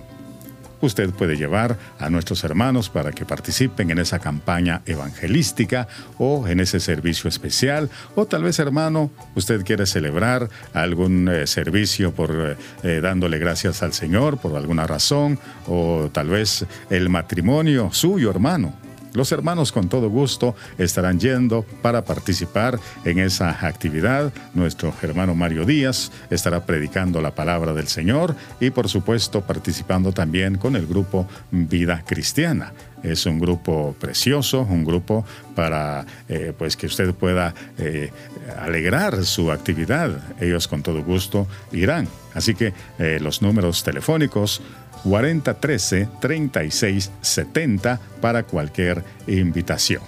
[0.82, 6.59] usted puede llevar a nuestros hermanos para que participen en esa campaña evangelística o en
[6.59, 7.89] ese servicio especial.
[8.15, 13.84] O tal vez, hermano, usted quiere celebrar algún eh, servicio por eh, eh, dándole gracias
[13.84, 15.39] al Señor por alguna razón.
[15.67, 22.03] O tal vez el matrimonio suyo, hermano los hermanos con todo gusto estarán yendo para
[22.03, 24.32] participar en esa actividad.
[24.53, 30.57] Nuestro hermano Mario Díaz estará predicando la palabra del Señor y por supuesto participando también
[30.57, 32.74] con el grupo Vida Cristiana.
[33.03, 38.12] Es un grupo precioso, un grupo para eh, pues que usted pueda eh,
[38.60, 40.12] alegrar su actividad.
[40.41, 42.07] Ellos con todo gusto irán.
[42.34, 44.62] Así que eh, los números telefónicos
[45.06, 50.02] 4013-3670 para cualquier invitación.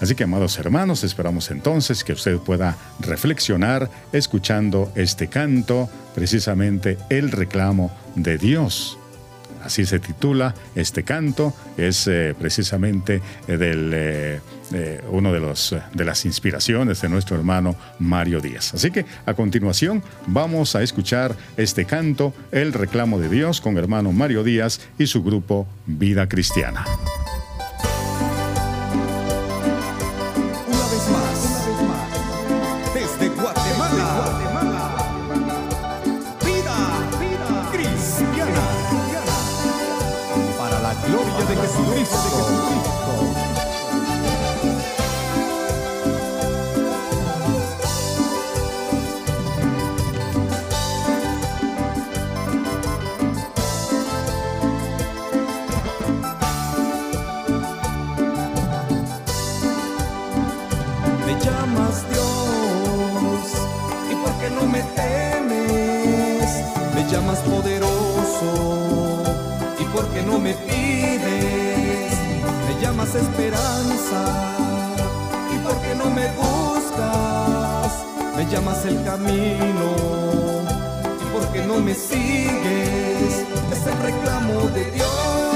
[0.00, 7.30] Así que, amados hermanos, esperamos entonces que usted pueda reflexionar escuchando este canto, precisamente el
[7.30, 8.96] reclamo de Dios
[9.64, 15.40] así se titula este canto, es eh, precisamente eh, del, eh, uno de,
[15.92, 18.74] de las inspiraciones de nuestro hermano Mario Díaz.
[18.74, 24.12] Así que a continuación vamos a escuchar este canto, El reclamo de Dios, con hermano
[24.12, 26.84] Mario Díaz y su grupo Vida Cristiana.
[73.08, 74.20] Esperanza.
[75.54, 78.04] Y porque no me buscas,
[78.36, 79.86] me llamas el camino.
[81.20, 85.49] Y porque no me sigues, es el reclamo de Dios.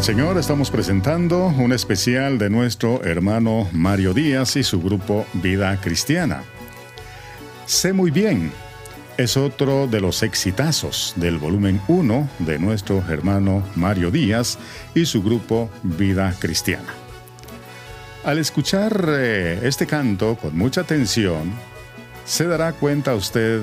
[0.00, 6.42] Señor, estamos presentando un especial de nuestro hermano Mario Díaz y su grupo Vida Cristiana.
[7.66, 8.50] Sé muy bien,
[9.16, 14.58] es otro de los exitazos del volumen 1 de nuestro hermano Mario Díaz
[14.94, 16.94] y su grupo Vida Cristiana.
[18.24, 21.52] Al escuchar eh, este canto con mucha atención,
[22.24, 23.60] se dará cuenta usted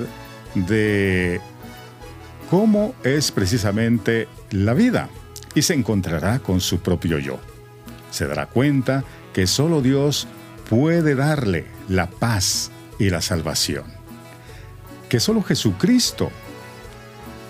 [0.54, 1.40] de
[2.50, 5.10] cómo es precisamente la vida
[5.56, 7.40] y se encontrará con su propio yo.
[8.12, 9.04] Se dará cuenta
[9.34, 10.28] que solo Dios
[10.70, 13.86] puede darle la paz y la salvación.
[15.10, 16.30] Que solo Jesucristo,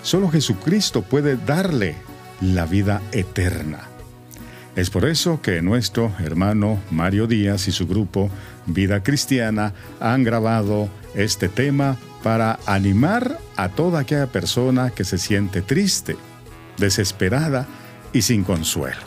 [0.03, 1.95] solo Jesucristo puede darle
[2.41, 3.89] la vida eterna.
[4.75, 8.29] Es por eso que nuestro hermano Mario Díaz y su grupo
[8.65, 15.61] Vida Cristiana han grabado este tema para animar a toda aquella persona que se siente
[15.61, 16.17] triste,
[16.77, 17.67] desesperada
[18.15, 19.01] y sin consuelo.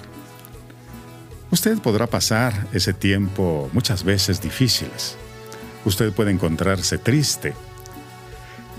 [1.51, 5.17] Usted podrá pasar ese tiempo muchas veces difíciles.
[5.87, 7.55] Usted puede encontrarse triste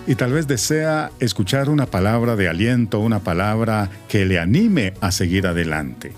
[0.05, 5.11] y tal vez desea escuchar una palabra de aliento, una palabra que le anime a
[5.11, 6.13] seguir adelante.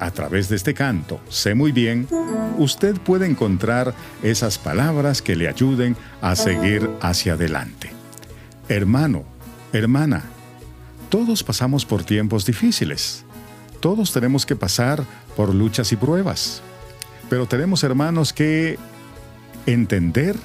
[0.00, 2.08] A través de este canto, sé muy bien,
[2.58, 3.94] usted puede encontrar
[4.24, 7.90] esas palabras que le ayuden a seguir hacia adelante.
[8.68, 9.22] Hermano,
[9.72, 10.24] hermana,
[11.10, 13.25] todos pasamos por tiempos difíciles.
[13.80, 15.04] Todos tenemos que pasar
[15.36, 16.62] por luchas y pruebas.
[17.28, 18.78] Pero tenemos, hermanos, que
[19.66, 20.36] entender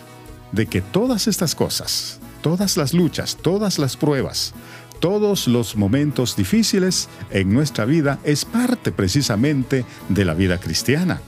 [0.51, 4.53] de que todas estas cosas, todas las luchas, todas las pruebas,
[4.99, 11.21] todos los momentos difíciles en nuestra vida es parte precisamente de la vida cristiana.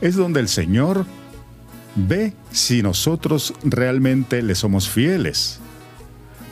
[0.00, 1.04] Es donde el Señor
[1.94, 5.60] ve si nosotros realmente le somos fieles.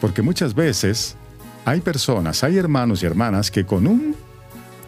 [0.01, 1.17] Porque muchas veces
[1.65, 4.15] hay personas, hay hermanos y hermanas que con un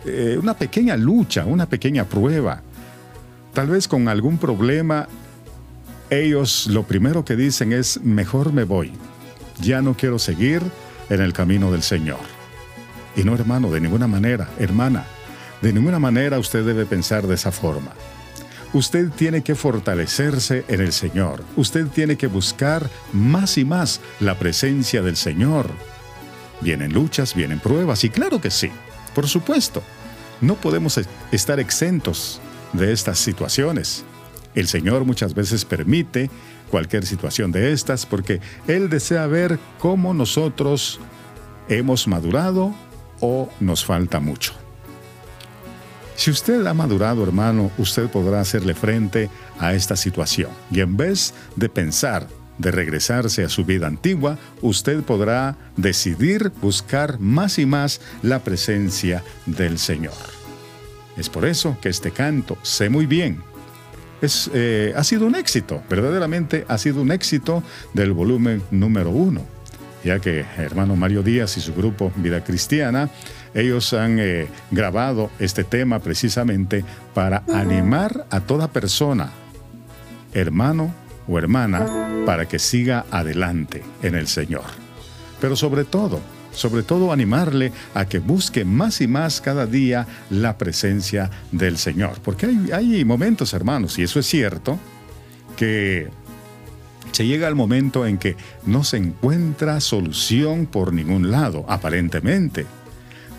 [0.04, 2.62] eh, una pequeña lucha, una pequeña prueba.
[3.52, 5.08] Tal vez con algún problema,
[6.08, 8.92] ellos lo primero que dicen es, mejor me voy,
[9.60, 10.62] ya no quiero seguir
[11.08, 12.20] en el camino del Señor.
[13.16, 15.04] Y no, hermano, de ninguna manera, hermana,
[15.60, 17.92] de ninguna manera usted debe pensar de esa forma.
[18.72, 21.42] Usted tiene que fortalecerse en el Señor.
[21.56, 25.68] Usted tiene que buscar más y más la presencia del Señor.
[26.60, 28.70] Vienen luchas, vienen pruebas, y claro que sí.
[29.14, 29.82] Por supuesto,
[30.40, 30.98] no podemos
[31.32, 32.40] estar exentos
[32.72, 34.04] de estas situaciones.
[34.54, 36.30] El Señor muchas veces permite
[36.70, 41.00] cualquier situación de estas porque Él desea ver cómo nosotros
[41.68, 42.74] hemos madurado
[43.20, 44.52] o nos falta mucho.
[46.16, 51.32] Si usted ha madurado, hermano, usted podrá hacerle frente a esta situación y en vez
[51.56, 52.26] de pensar
[52.60, 59.24] de regresarse a su vida antigua, usted podrá decidir buscar más y más la presencia
[59.46, 60.12] del Señor.
[61.16, 63.42] Es por eso que este canto, sé muy bien,
[64.20, 67.62] es, eh, ha sido un éxito, verdaderamente ha sido un éxito
[67.94, 69.44] del volumen número uno.
[70.02, 73.10] ya que hermano Mario Díaz y su grupo Vida Cristiana,
[73.52, 79.30] ellos han eh, grabado este tema precisamente para animar a toda persona,
[80.32, 80.94] hermano
[81.28, 84.62] o hermana, para que siga adelante en el Señor.
[85.40, 86.20] Pero sobre todo,
[86.52, 92.20] sobre todo animarle a que busque más y más cada día la presencia del Señor.
[92.22, 94.78] Porque hay, momentos, hermanos, y eso es cierto,
[95.56, 96.06] que
[97.10, 102.64] se llega al momento en que no se encuentra solución por ningún lado, aparentemente,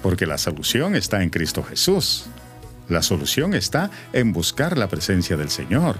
[0.03, 2.25] porque la solución está en Cristo Jesús.
[2.89, 5.95] La solución está en buscar la presencia del Señor.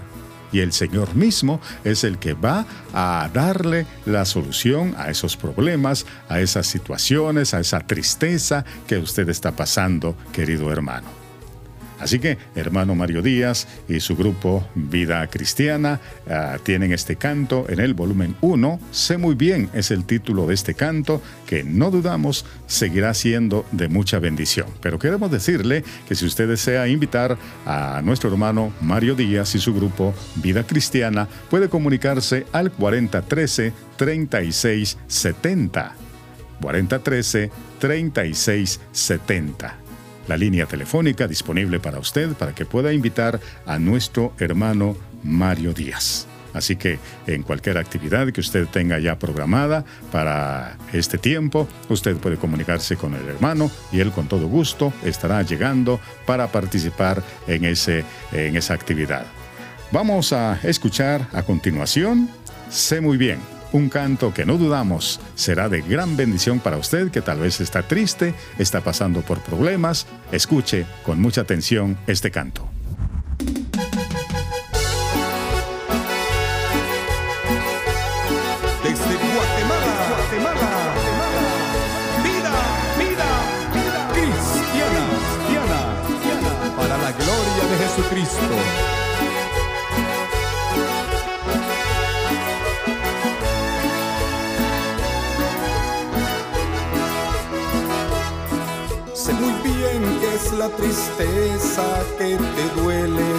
[0.51, 6.05] Y el Señor mismo es el que va a darle la solución a esos problemas,
[6.29, 11.20] a esas situaciones, a esa tristeza que usted está pasando, querido hermano.
[12.01, 17.79] Así que, hermano Mario Díaz y su grupo Vida Cristiana ah, tienen este canto en
[17.79, 18.79] el volumen 1.
[18.91, 23.87] Sé muy bien es el título de este canto que no dudamos seguirá siendo de
[23.87, 24.67] mucha bendición.
[24.81, 29.73] Pero queremos decirle que si usted desea invitar a nuestro hermano Mario Díaz y su
[29.73, 35.95] grupo Vida Cristiana, puede comunicarse al 4013 3670.
[36.61, 39.80] 4013 3670
[40.28, 46.28] la línea telefónica disponible para usted para que pueda invitar a nuestro hermano Mario Díaz.
[46.53, 52.36] Así que en cualquier actividad que usted tenga ya programada para este tiempo, usted puede
[52.36, 58.03] comunicarse con el hermano y él con todo gusto estará llegando para participar en, ese,
[58.34, 59.26] en esa actividad.
[59.91, 62.30] Vamos a escuchar a continuación,
[62.69, 63.39] sé muy bien
[63.72, 67.84] un canto que no dudamos será de gran bendición para usted que tal vez está
[67.84, 70.07] triste, está pasando por problemas.
[70.32, 72.67] Escuche con mucha atención este canto.
[78.84, 79.22] Desde
[100.57, 101.83] la tristeza
[102.17, 103.31] que te duele,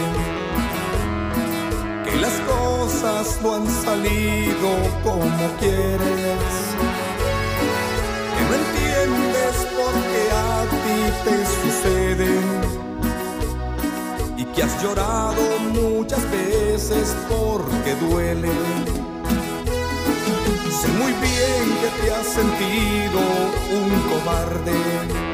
[2.05, 4.69] que las cosas no han salido
[5.03, 6.53] como quieres,
[8.35, 12.41] que no entiendes por qué a ti te sucede.
[14.37, 15.43] Y que has llorado
[15.73, 18.53] muchas veces porque duele.
[20.81, 23.21] Sé muy bien que te has sentido
[23.71, 25.32] un cobarde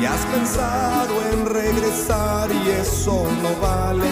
[0.00, 4.08] y has pensado en regresar y eso no vale.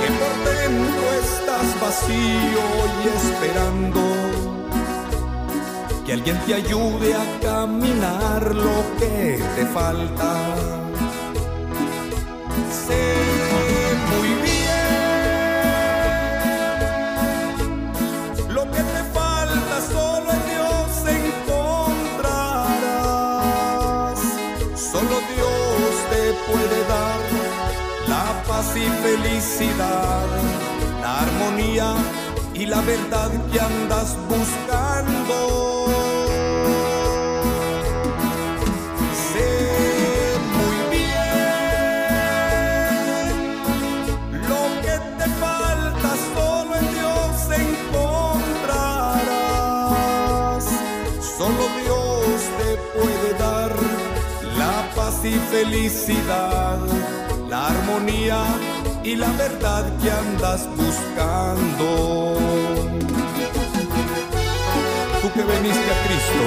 [0.00, 2.64] Que por dentro estás vacío
[3.02, 4.00] y esperando
[6.06, 10.36] que alguien te ayude a caminar lo que te falta.
[26.50, 27.20] Puede dar
[28.08, 30.26] la paz y felicidad,
[31.02, 31.94] la armonía
[32.54, 35.77] y la verdad que andas buscando.
[55.50, 56.78] Felicidad,
[57.48, 58.44] la armonía
[59.02, 62.36] y la verdad que andas buscando.
[65.20, 66.44] Tú que veniste a Cristo,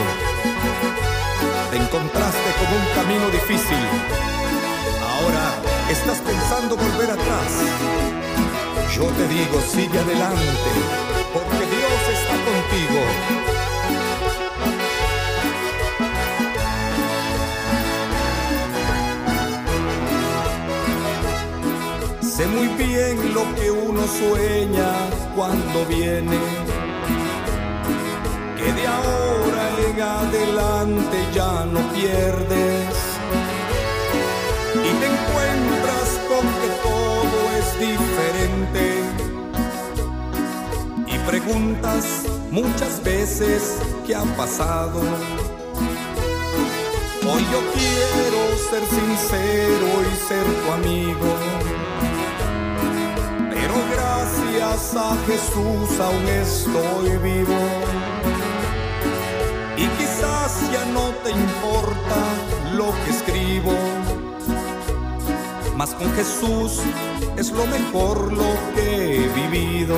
[1.72, 3.84] te encontraste con un camino difícil.
[5.14, 5.46] Ahora
[5.90, 7.52] estás pensando volver atrás.
[8.96, 10.72] Yo te digo, sigue adelante,
[11.34, 13.31] porque Dios está contigo
[22.42, 24.92] Sé muy bien lo que uno sueña
[25.36, 26.40] cuando viene,
[28.58, 32.96] que de ahora en adelante ya no pierdes.
[34.74, 38.84] Y te encuentras con que todo es diferente.
[41.06, 43.78] Y preguntas muchas veces
[44.08, 45.00] qué ha pasado.
[47.22, 48.40] Hoy yo quiero
[48.72, 51.81] ser sincero y ser tu amigo
[54.22, 57.58] gracias a Jesús aún estoy vivo.
[59.78, 62.20] Y quizás ya no te importa
[62.76, 63.74] lo que escribo,
[65.76, 66.82] mas con Jesús
[67.38, 69.96] es lo mejor lo que he vivido.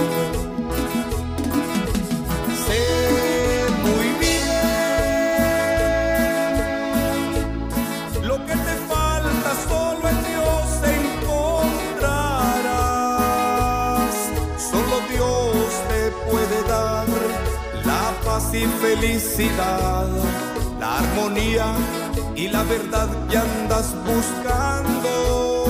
[18.81, 20.07] Felicidad,
[20.79, 21.75] la armonía
[22.35, 25.65] y la verdad que andas buscando.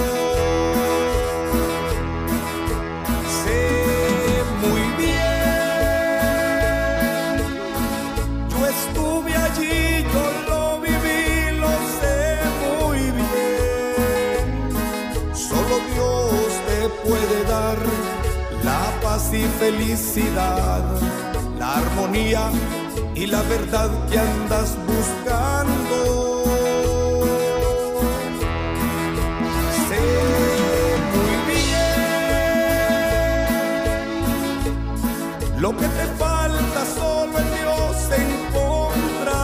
[3.43, 3.63] Sé
[4.63, 5.33] muy bien,
[8.49, 12.17] yo estuve allí, yo lo viví, lo sé
[12.63, 14.45] muy bien.
[15.33, 17.77] Solo Dios te puede dar
[18.63, 20.83] la paz y felicidad
[21.57, 22.51] la armonía
[23.15, 26.43] y la verdad que andas buscando.
[29.87, 30.01] Sé
[31.13, 31.71] muy bien
[35.61, 37.95] lo que te falta, solo en Dios
[38.25, 39.35] encontrarás.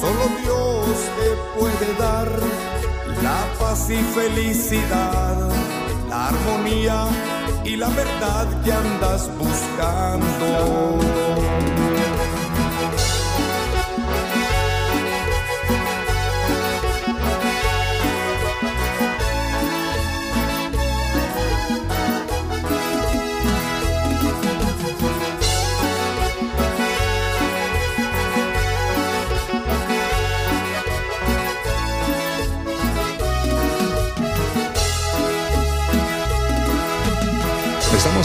[0.00, 0.86] Solo Dios
[1.18, 2.28] te puede dar
[3.22, 5.36] la paz y felicidad,
[6.08, 6.98] la armonía
[7.66, 11.00] y la verdad que andas buscando.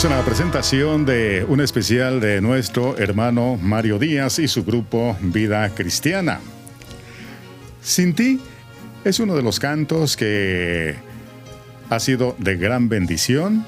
[0.02, 5.16] Estamos en la presentación de un especial de nuestro hermano Mario Díaz y su grupo
[5.22, 6.40] Vida Cristiana.
[7.84, 8.40] Sin ti
[9.04, 10.96] es uno de los cantos que
[11.92, 13.64] ha sido de gran bendición,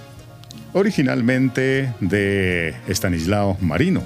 [0.73, 4.01] originalmente de Estanislao Marino.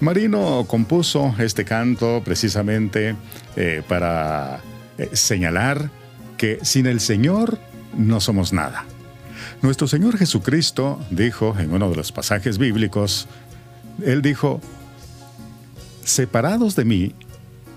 [0.00, 3.14] Marino compuso este canto precisamente
[3.54, 4.58] eh, para
[4.98, 5.88] eh, señalar
[6.36, 7.60] que sin el Señor
[7.96, 8.86] no somos nada.
[9.62, 13.28] Nuestro Señor Jesucristo dijo en uno de los pasajes bíblicos,
[14.04, 14.60] Él dijo,
[16.04, 17.14] separados de mí,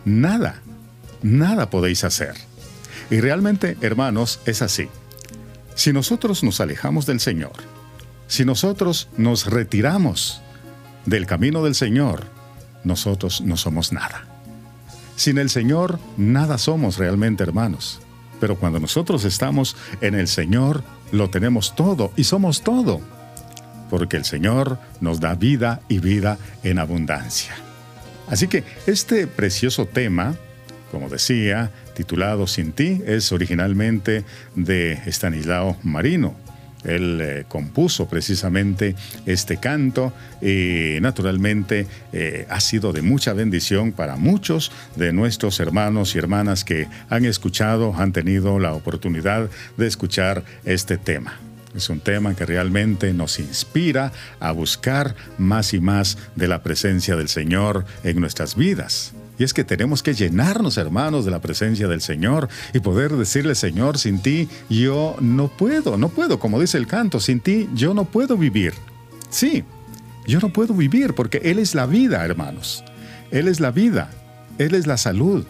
[0.03, 0.61] nada,
[1.21, 2.33] nada podéis hacer.
[3.11, 4.88] Y realmente, hermanos, es así.
[5.75, 7.53] Si nosotros nos alejamos del Señor,
[8.27, 10.41] si nosotros nos retiramos
[11.05, 12.25] del camino del Señor,
[12.83, 14.25] nosotros no somos nada.
[15.15, 18.01] Sin el Señor, nada somos realmente, hermanos.
[18.39, 23.01] Pero cuando nosotros estamos en el Señor, lo tenemos todo y somos todo,
[23.89, 27.53] porque el Señor nos da vida y vida en abundancia.
[28.27, 30.36] Así que este precioso tema,
[30.91, 34.25] como decía, titulado Sin ti, es originalmente
[34.55, 36.36] de Estanislao Marino.
[36.86, 44.15] Él eh, compuso precisamente este canto y naturalmente eh, ha sido de mucha bendición para
[44.15, 50.43] muchos de nuestros hermanos y hermanas que han escuchado, han tenido la oportunidad de escuchar
[50.63, 51.39] este tema.
[51.75, 57.17] Es un tema que realmente nos inspira a buscar más y más de la presencia
[57.17, 59.13] del Señor en nuestras vidas.
[59.38, 63.55] Y es que tenemos que llenarnos, hermanos, de la presencia del Señor y poder decirle,
[63.55, 67.93] Señor, sin ti yo no puedo, no puedo, como dice el canto, sin ti yo
[67.93, 68.73] no puedo vivir.
[69.29, 69.63] Sí,
[70.25, 72.83] yo no puedo vivir porque Él es la vida, hermanos.
[73.31, 74.09] Él es la vida,
[74.57, 75.45] Él es la salud,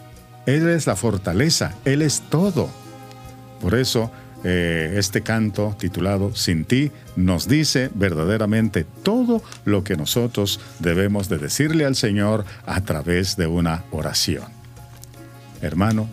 [0.45, 2.69] Él es la fortaleza, Él es todo.
[3.61, 4.11] Por eso,
[4.47, 11.39] eh, este canto titulado Sin ti nos dice verdaderamente todo lo que nosotros debemos de
[11.39, 14.43] decirle al Señor a través de una oración.
[15.63, 16.07] Hermano,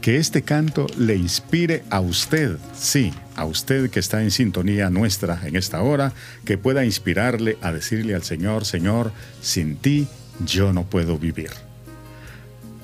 [0.00, 5.40] que este canto le inspire a usted, sí, a usted que está en sintonía nuestra
[5.44, 6.12] en esta hora,
[6.44, 9.10] que pueda inspirarle a decirle al Señor, Señor,
[9.42, 10.06] sin ti
[10.44, 11.65] yo no puedo vivir.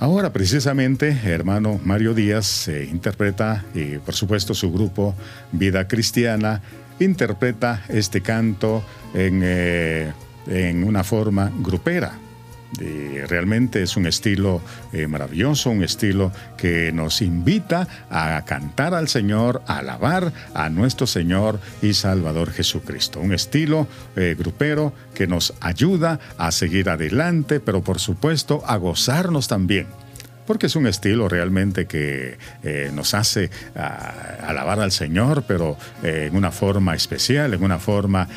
[0.03, 5.15] Ahora precisamente, hermano Mario Díaz interpreta, y por supuesto su grupo
[5.53, 6.61] Vida Cristiana,
[6.99, 8.83] interpreta este canto
[9.15, 10.13] en, eh,
[10.49, 12.19] en una forma grupera.
[12.81, 14.63] Y realmente es un estilo
[14.93, 21.07] eh, maravilloso, un estilo que nos invita a cantar al Señor, a alabar a nuestro
[21.07, 23.21] Señor y Salvador Jesucristo.
[23.21, 29.49] Un estilo eh, grupero que nos ayuda a seguir adelante, pero por supuesto a gozarnos
[29.49, 29.87] también
[30.47, 36.35] porque es un estilo realmente que eh, nos hace ah, alabar al Señor, pero en
[36.35, 38.29] una forma especial, en una forma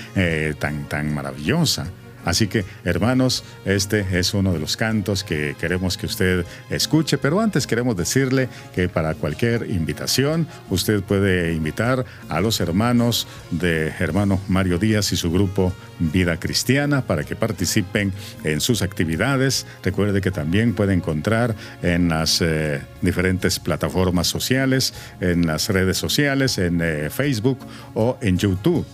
[0.60, 1.88] tan, tan maravillosa.
[2.26, 7.40] Así que, hermanos, este es uno de los cantos que queremos que usted escuche, pero
[7.40, 14.42] antes queremos decirle que para cualquier invitación, usted puede invitar a los hermanos de hermano
[14.48, 18.12] Mario Díaz y su grupo Vida Cristiana para que participen
[18.44, 19.66] en sus actividades.
[19.84, 26.58] Recuerde que también puede encontrar en las eh, diferentes plataformas sociales, en las redes sociales,
[26.58, 27.60] en eh, Facebook
[27.94, 28.86] o en YouTube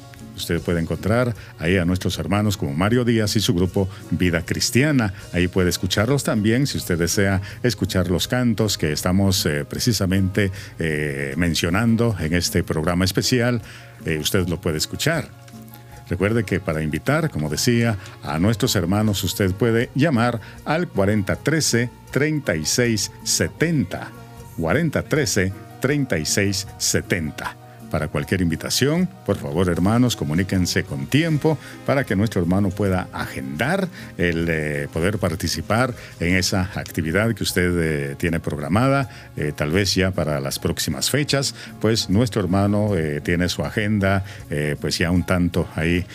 [0.42, 5.14] Usted puede encontrar ahí a nuestros hermanos como Mario Díaz y su grupo Vida Cristiana.
[5.34, 11.36] Ahí puede escucharlos también si usted desea escuchar los cantos que estamos eh, precisamente eh,
[11.38, 13.62] mencionando en este programa especial.
[14.04, 15.30] Eh, usted lo puede escuchar.
[16.10, 24.12] Recuerde que para invitar, como decía, a nuestros hermanos usted puede llamar al 4013 3670.
[24.58, 27.61] 4013 3670
[27.92, 33.88] para cualquier invitación, por favor hermanos, comuníquense con tiempo para que nuestro hermano pueda agendar
[34.18, 37.72] el eh, poder participar en esa actividad que usted
[38.12, 42.92] eh, tiene programada, eh, tal vez ya para las próximas fechas, pues nuestro hermano
[43.24, 44.24] tiene su agenda
[44.80, 46.06] pues ya un tanto ahí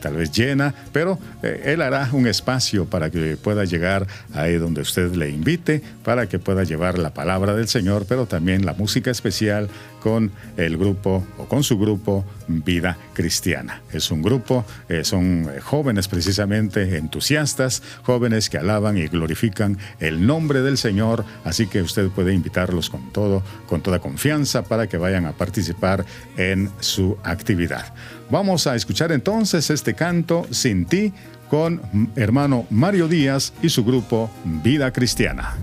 [0.00, 5.14] tal vez llena, pero él hará un espacio para que pueda llegar ahí donde usted
[5.14, 9.70] le invite, para que pueda llevar la palabra del Señor, pero también la música especial
[10.04, 13.80] con el grupo o con su grupo Vida Cristiana.
[13.90, 20.26] Es un grupo, eh, son eh, jóvenes precisamente entusiastas, jóvenes que alaban y glorifican el
[20.26, 24.98] nombre del Señor, así que usted puede invitarlos con todo, con toda confianza para que
[24.98, 26.04] vayan a participar
[26.36, 27.94] en su actividad.
[28.28, 31.14] Vamos a escuchar entonces este canto Sin ti
[31.48, 31.80] con
[32.14, 35.54] hermano Mario Díaz y su grupo Vida Cristiana.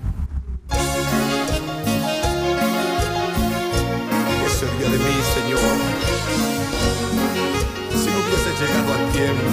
[4.89, 5.59] De mí, Señor.
[7.91, 9.50] Si no hubiese llegado a tiempo,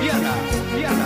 [0.00, 0.34] 变了，
[0.74, 0.99] 变了。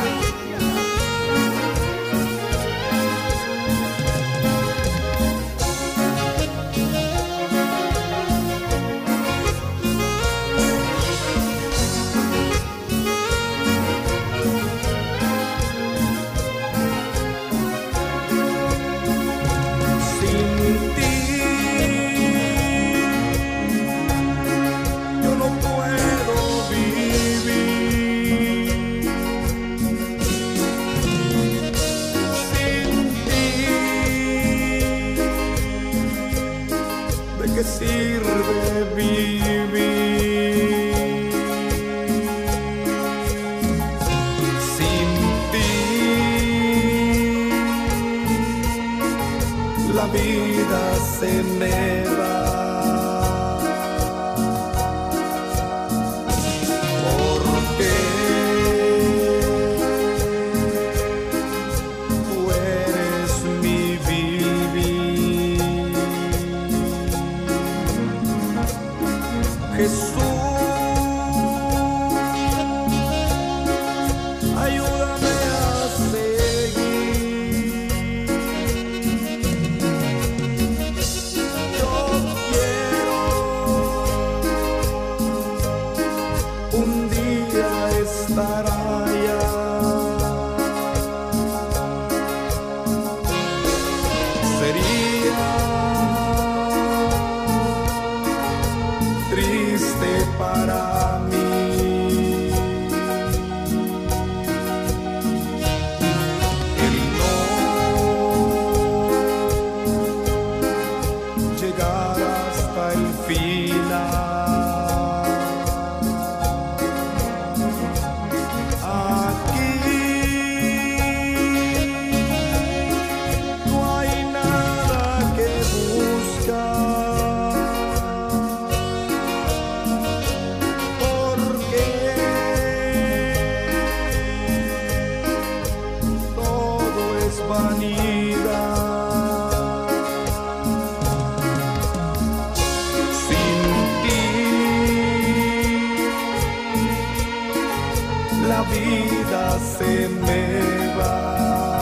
[148.95, 151.74] Vida se me va.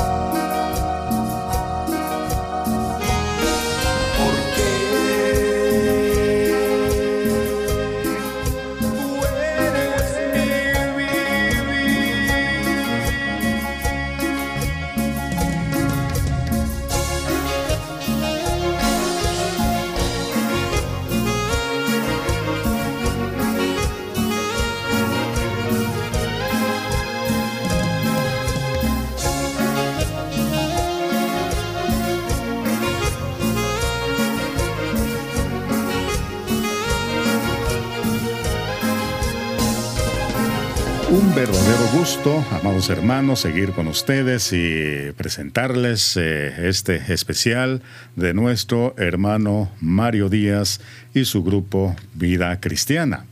[41.47, 47.83] Verdadero gusto, amados hermanos, seguir con ustedes y presentarles eh, este especial
[48.15, 50.81] de nuestro hermano Mario Díaz
[51.15, 53.25] y su grupo Vida Cristiana.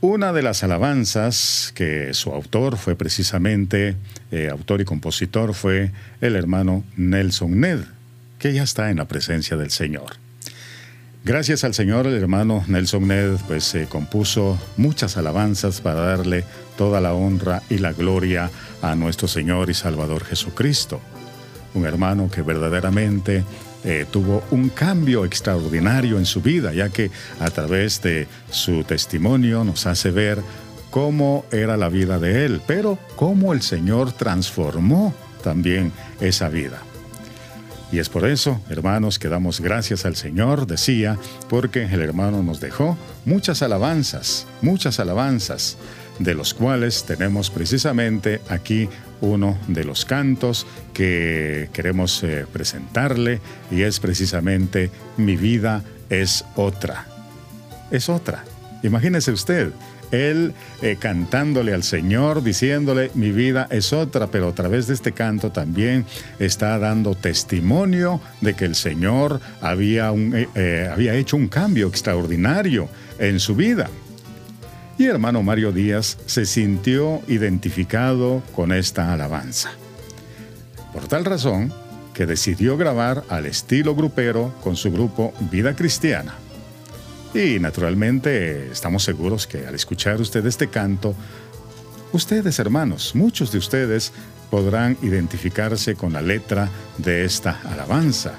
[0.00, 3.94] Una de las alabanzas que su autor fue precisamente,
[4.30, 5.90] eh, autor y compositor, fue
[6.22, 7.80] el hermano Nelson Ned,
[8.38, 10.21] que ya está en la presencia del Señor.
[11.24, 16.44] Gracias al Señor, el hermano Nelson Ned pues eh, compuso muchas alabanzas para darle
[16.76, 18.50] toda la honra y la gloria
[18.82, 21.00] a nuestro Señor y Salvador Jesucristo.
[21.74, 23.44] Un hermano que verdaderamente
[23.84, 29.62] eh, tuvo un cambio extraordinario en su vida, ya que a través de su testimonio
[29.62, 30.42] nos hace ver
[30.90, 36.82] cómo era la vida de él, pero cómo el Señor transformó también esa vida.
[37.92, 41.18] Y es por eso, hermanos, que damos gracias al Señor, decía,
[41.50, 42.96] porque el hermano nos dejó
[43.26, 45.76] muchas alabanzas, muchas alabanzas,
[46.18, 48.88] de los cuales tenemos precisamente aquí
[49.20, 53.40] uno de los cantos que queremos eh, presentarle
[53.70, 57.06] y es precisamente Mi vida es otra.
[57.90, 58.44] Es otra.
[58.82, 59.70] Imagínese usted,
[60.12, 65.12] él eh, cantándole al Señor, diciéndole, mi vida es otra, pero a través de este
[65.12, 66.06] canto también
[66.38, 71.88] está dando testimonio de que el Señor había, un, eh, eh, había hecho un cambio
[71.88, 73.88] extraordinario en su vida.
[74.98, 79.70] Y hermano Mario Díaz se sintió identificado con esta alabanza.
[80.92, 81.72] Por tal razón
[82.12, 86.34] que decidió grabar al estilo grupero con su grupo Vida Cristiana.
[87.34, 91.14] Y naturalmente estamos seguros que al escuchar usted este canto,
[92.12, 94.12] ustedes hermanos, muchos de ustedes
[94.50, 96.68] podrán identificarse con la letra
[96.98, 98.34] de esta alabanza,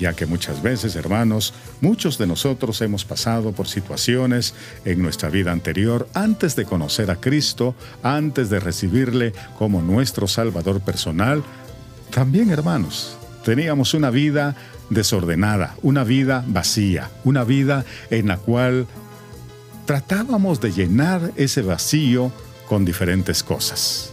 [0.00, 4.52] ya que muchas veces, hermanos, muchos de nosotros hemos pasado por situaciones
[4.84, 10.80] en nuestra vida anterior antes de conocer a Cristo, antes de recibirle como nuestro Salvador
[10.80, 11.44] personal.
[12.10, 14.56] También, hermanos, teníamos una vida
[14.90, 18.86] desordenada, una vida vacía, una vida en la cual
[19.86, 22.32] tratábamos de llenar ese vacío
[22.68, 24.12] con diferentes cosas.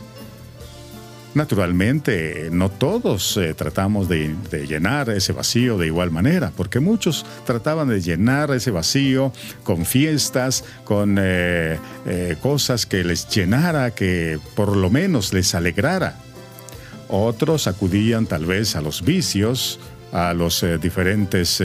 [1.36, 7.90] Naturalmente, no todos eh, tratamos de, llenar ese vacío de igual manera, porque muchos trataban
[7.90, 9.34] de llenar ese vacío
[9.64, 16.16] con fiestas, con eh, eh, cosas que les llenara, que por lo menos les alegrara.
[17.10, 19.80] Otros acudían tal vez a los vicios,
[20.12, 21.64] a los diferentes,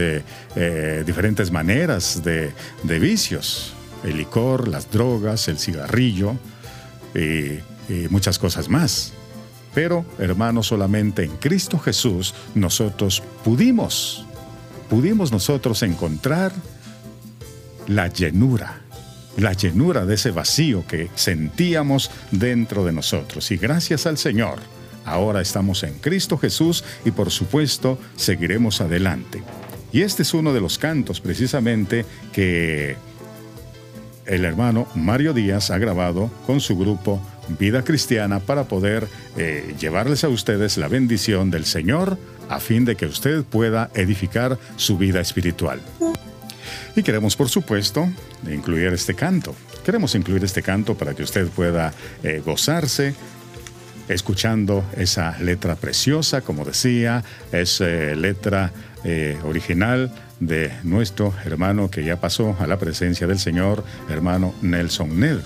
[1.06, 2.52] diferentes maneras de,
[2.98, 3.72] vicios,
[4.04, 6.34] el licor, las drogas, el cigarrillo
[7.14, 7.58] y
[8.10, 9.12] muchas cosas más.
[9.74, 14.24] Pero, hermanos, solamente en Cristo Jesús nosotros pudimos,
[14.88, 16.52] pudimos nosotros encontrar
[17.86, 18.80] la llenura,
[19.36, 23.50] la llenura de ese vacío que sentíamos dentro de nosotros.
[23.52, 24.58] Y gracias al Señor,
[25.10, 29.42] ahora estamos en Cristo Jesús y por supuesto seguiremos adelante.
[29.92, 32.96] Y este es uno de los cantos precisamente que
[34.26, 37.20] el hermano Mario Díaz ha grabado con su grupo
[37.58, 42.16] Vida Cristiana para poder eh, llevarles a ustedes la bendición del Señor
[42.48, 45.80] a fin de que usted pueda edificar su vida espiritual.
[46.94, 48.08] Y queremos, por supuesto,
[48.48, 49.54] incluir este canto.
[49.84, 51.92] Queremos incluir este canto para que usted pueda
[52.22, 53.14] eh, gozarse
[54.12, 58.72] escuchando esa letra preciosa, como decía, es eh, letra
[59.44, 65.38] original de nuestro hermano que ya pasó a la presencia del Señor, hermano Nelson Ned.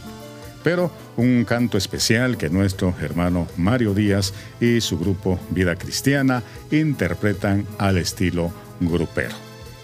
[0.65, 7.66] Pero un canto especial que nuestro hermano Mario Díaz y su grupo Vida Cristiana interpretan
[7.78, 8.51] al estilo
[8.81, 9.35] grupero.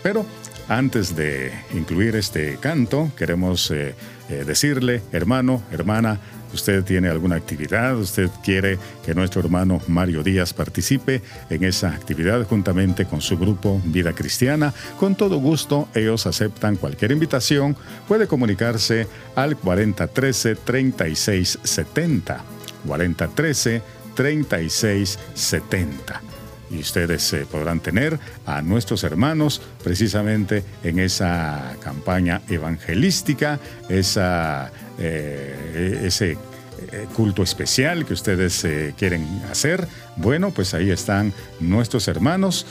[0.03, 0.25] Pero
[0.69, 3.95] antes de incluir este canto, queremos eh,
[4.29, 6.19] eh, decirle, hermano, hermana,
[6.53, 12.47] usted tiene alguna actividad, usted quiere que nuestro hermano Mario Díaz participe en esa actividad
[12.47, 17.77] juntamente con su grupo Vida Cristiana, con todo gusto ellos aceptan cualquier invitación,
[18.09, 22.45] puede comunicarse al 4013 3670.
[22.87, 23.83] 4013
[24.15, 26.30] 3670
[26.71, 36.03] y ustedes eh, podrán tener a nuestros hermanos precisamente en esa campaña evangelística, esa, eh,
[36.05, 38.67] ese eh, culto especial que ustedes
[38.97, 39.87] quieren hacer.
[40.17, 42.67] Bueno, pues ahí están nuestros hermanos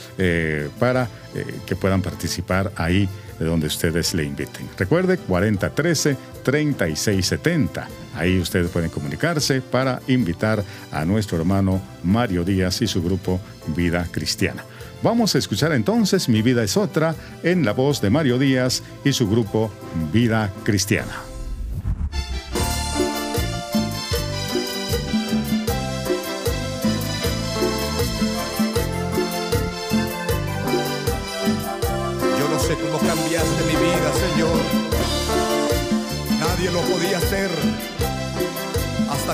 [0.78, 1.08] para
[1.66, 3.08] que puedan participar ahí
[3.40, 4.68] de donde ustedes le inviten.
[4.78, 7.88] Recuerde 4013 3670.
[8.14, 10.62] Ahí ustedes pueden comunicarse para invitar
[10.92, 13.40] a nuestro hermano Mario Díaz y su grupo
[13.74, 14.64] Vida Cristiana.
[15.02, 19.12] Vamos a escuchar entonces Mi vida es otra en la voz de Mario Díaz y
[19.12, 19.72] su grupo
[20.12, 21.29] Vida Cristiana.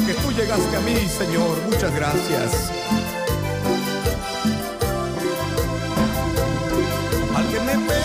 [0.04, 1.56] Que tú llegaste a mí, Señor.
[1.70, 2.70] Muchas gracias.
[7.34, 8.04] Al que me ve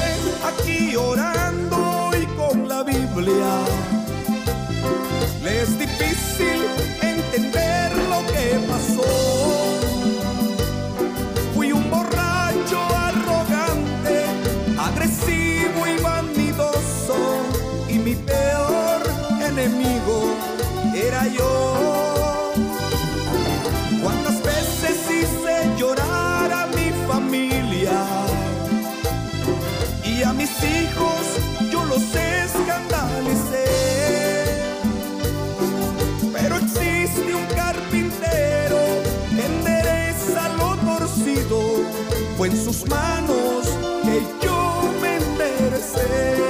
[0.51, 3.65] aquí orando y con la Biblia,
[30.63, 33.65] hijos yo los escandalicé.
[36.33, 38.79] Pero existe un carpintero
[39.29, 41.59] que endereza lo torcido.
[42.37, 43.67] Fue en sus manos
[44.03, 46.41] que yo me enderecé.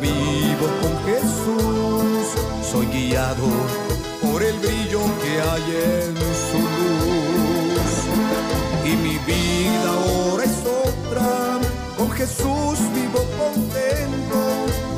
[0.00, 2.26] vivo con Jesús,
[2.70, 3.48] soy guiado
[4.22, 5.64] por el brillo que hay
[9.26, 11.58] vida ahora es otra,
[11.96, 14.38] con Jesús vivo contento,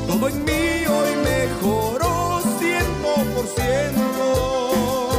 [0.07, 5.09] todo en mí hoy mejoró ciento por ciento.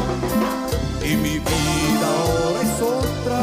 [1.02, 3.40] Y mi vida ahora es otra,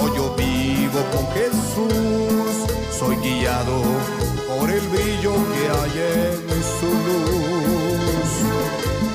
[0.00, 2.52] hoy yo vivo con Jesús,
[2.98, 3.82] soy guiado
[4.48, 5.94] por el brillo que hay
[6.28, 8.30] en su luz.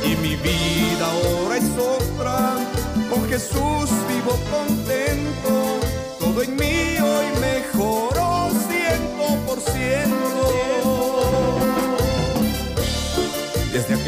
[0.03, 2.57] Y mi vida ahora es otra,
[3.09, 4.76] con Jesús vivo contento,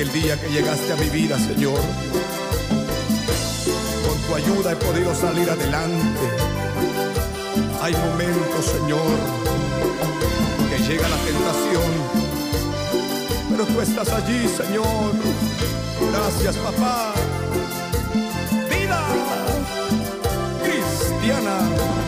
[0.01, 1.77] aquel día que llegaste a mi vida, Señor.
[4.07, 6.26] Con tu ayuda he podido salir adelante.
[7.81, 9.17] Hay momentos, Señor,
[10.69, 11.91] que llega la tentación,
[13.49, 15.11] pero tú estás allí, Señor.
[16.13, 17.13] Gracias, papá.
[18.69, 19.01] Vida
[20.63, 21.98] cristiana.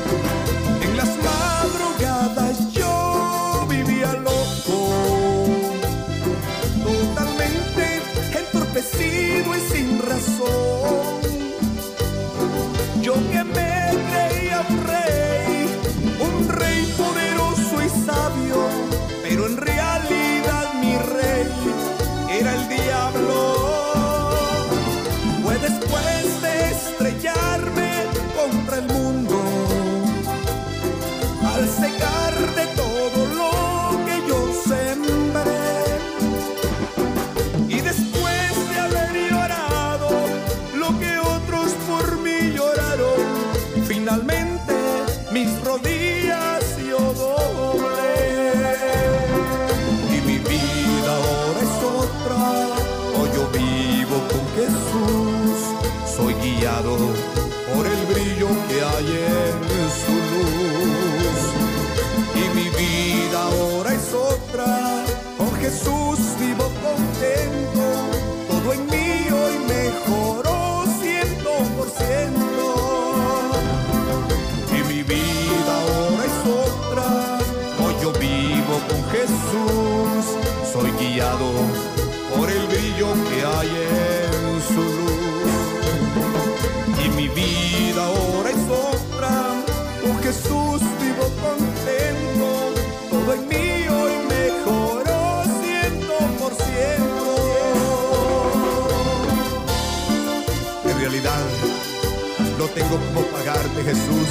[102.73, 104.27] tengo cómo pagarte, Jesús.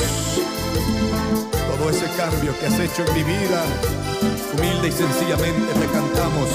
[1.53, 3.63] Todo ese cambio que has hecho en mi vida,
[4.57, 6.49] humilde y sencillamente te cantamos.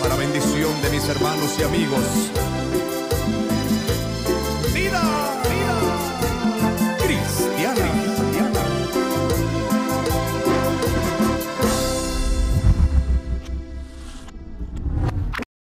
[0.00, 2.49] Para bendición de mis hermanos y amigos.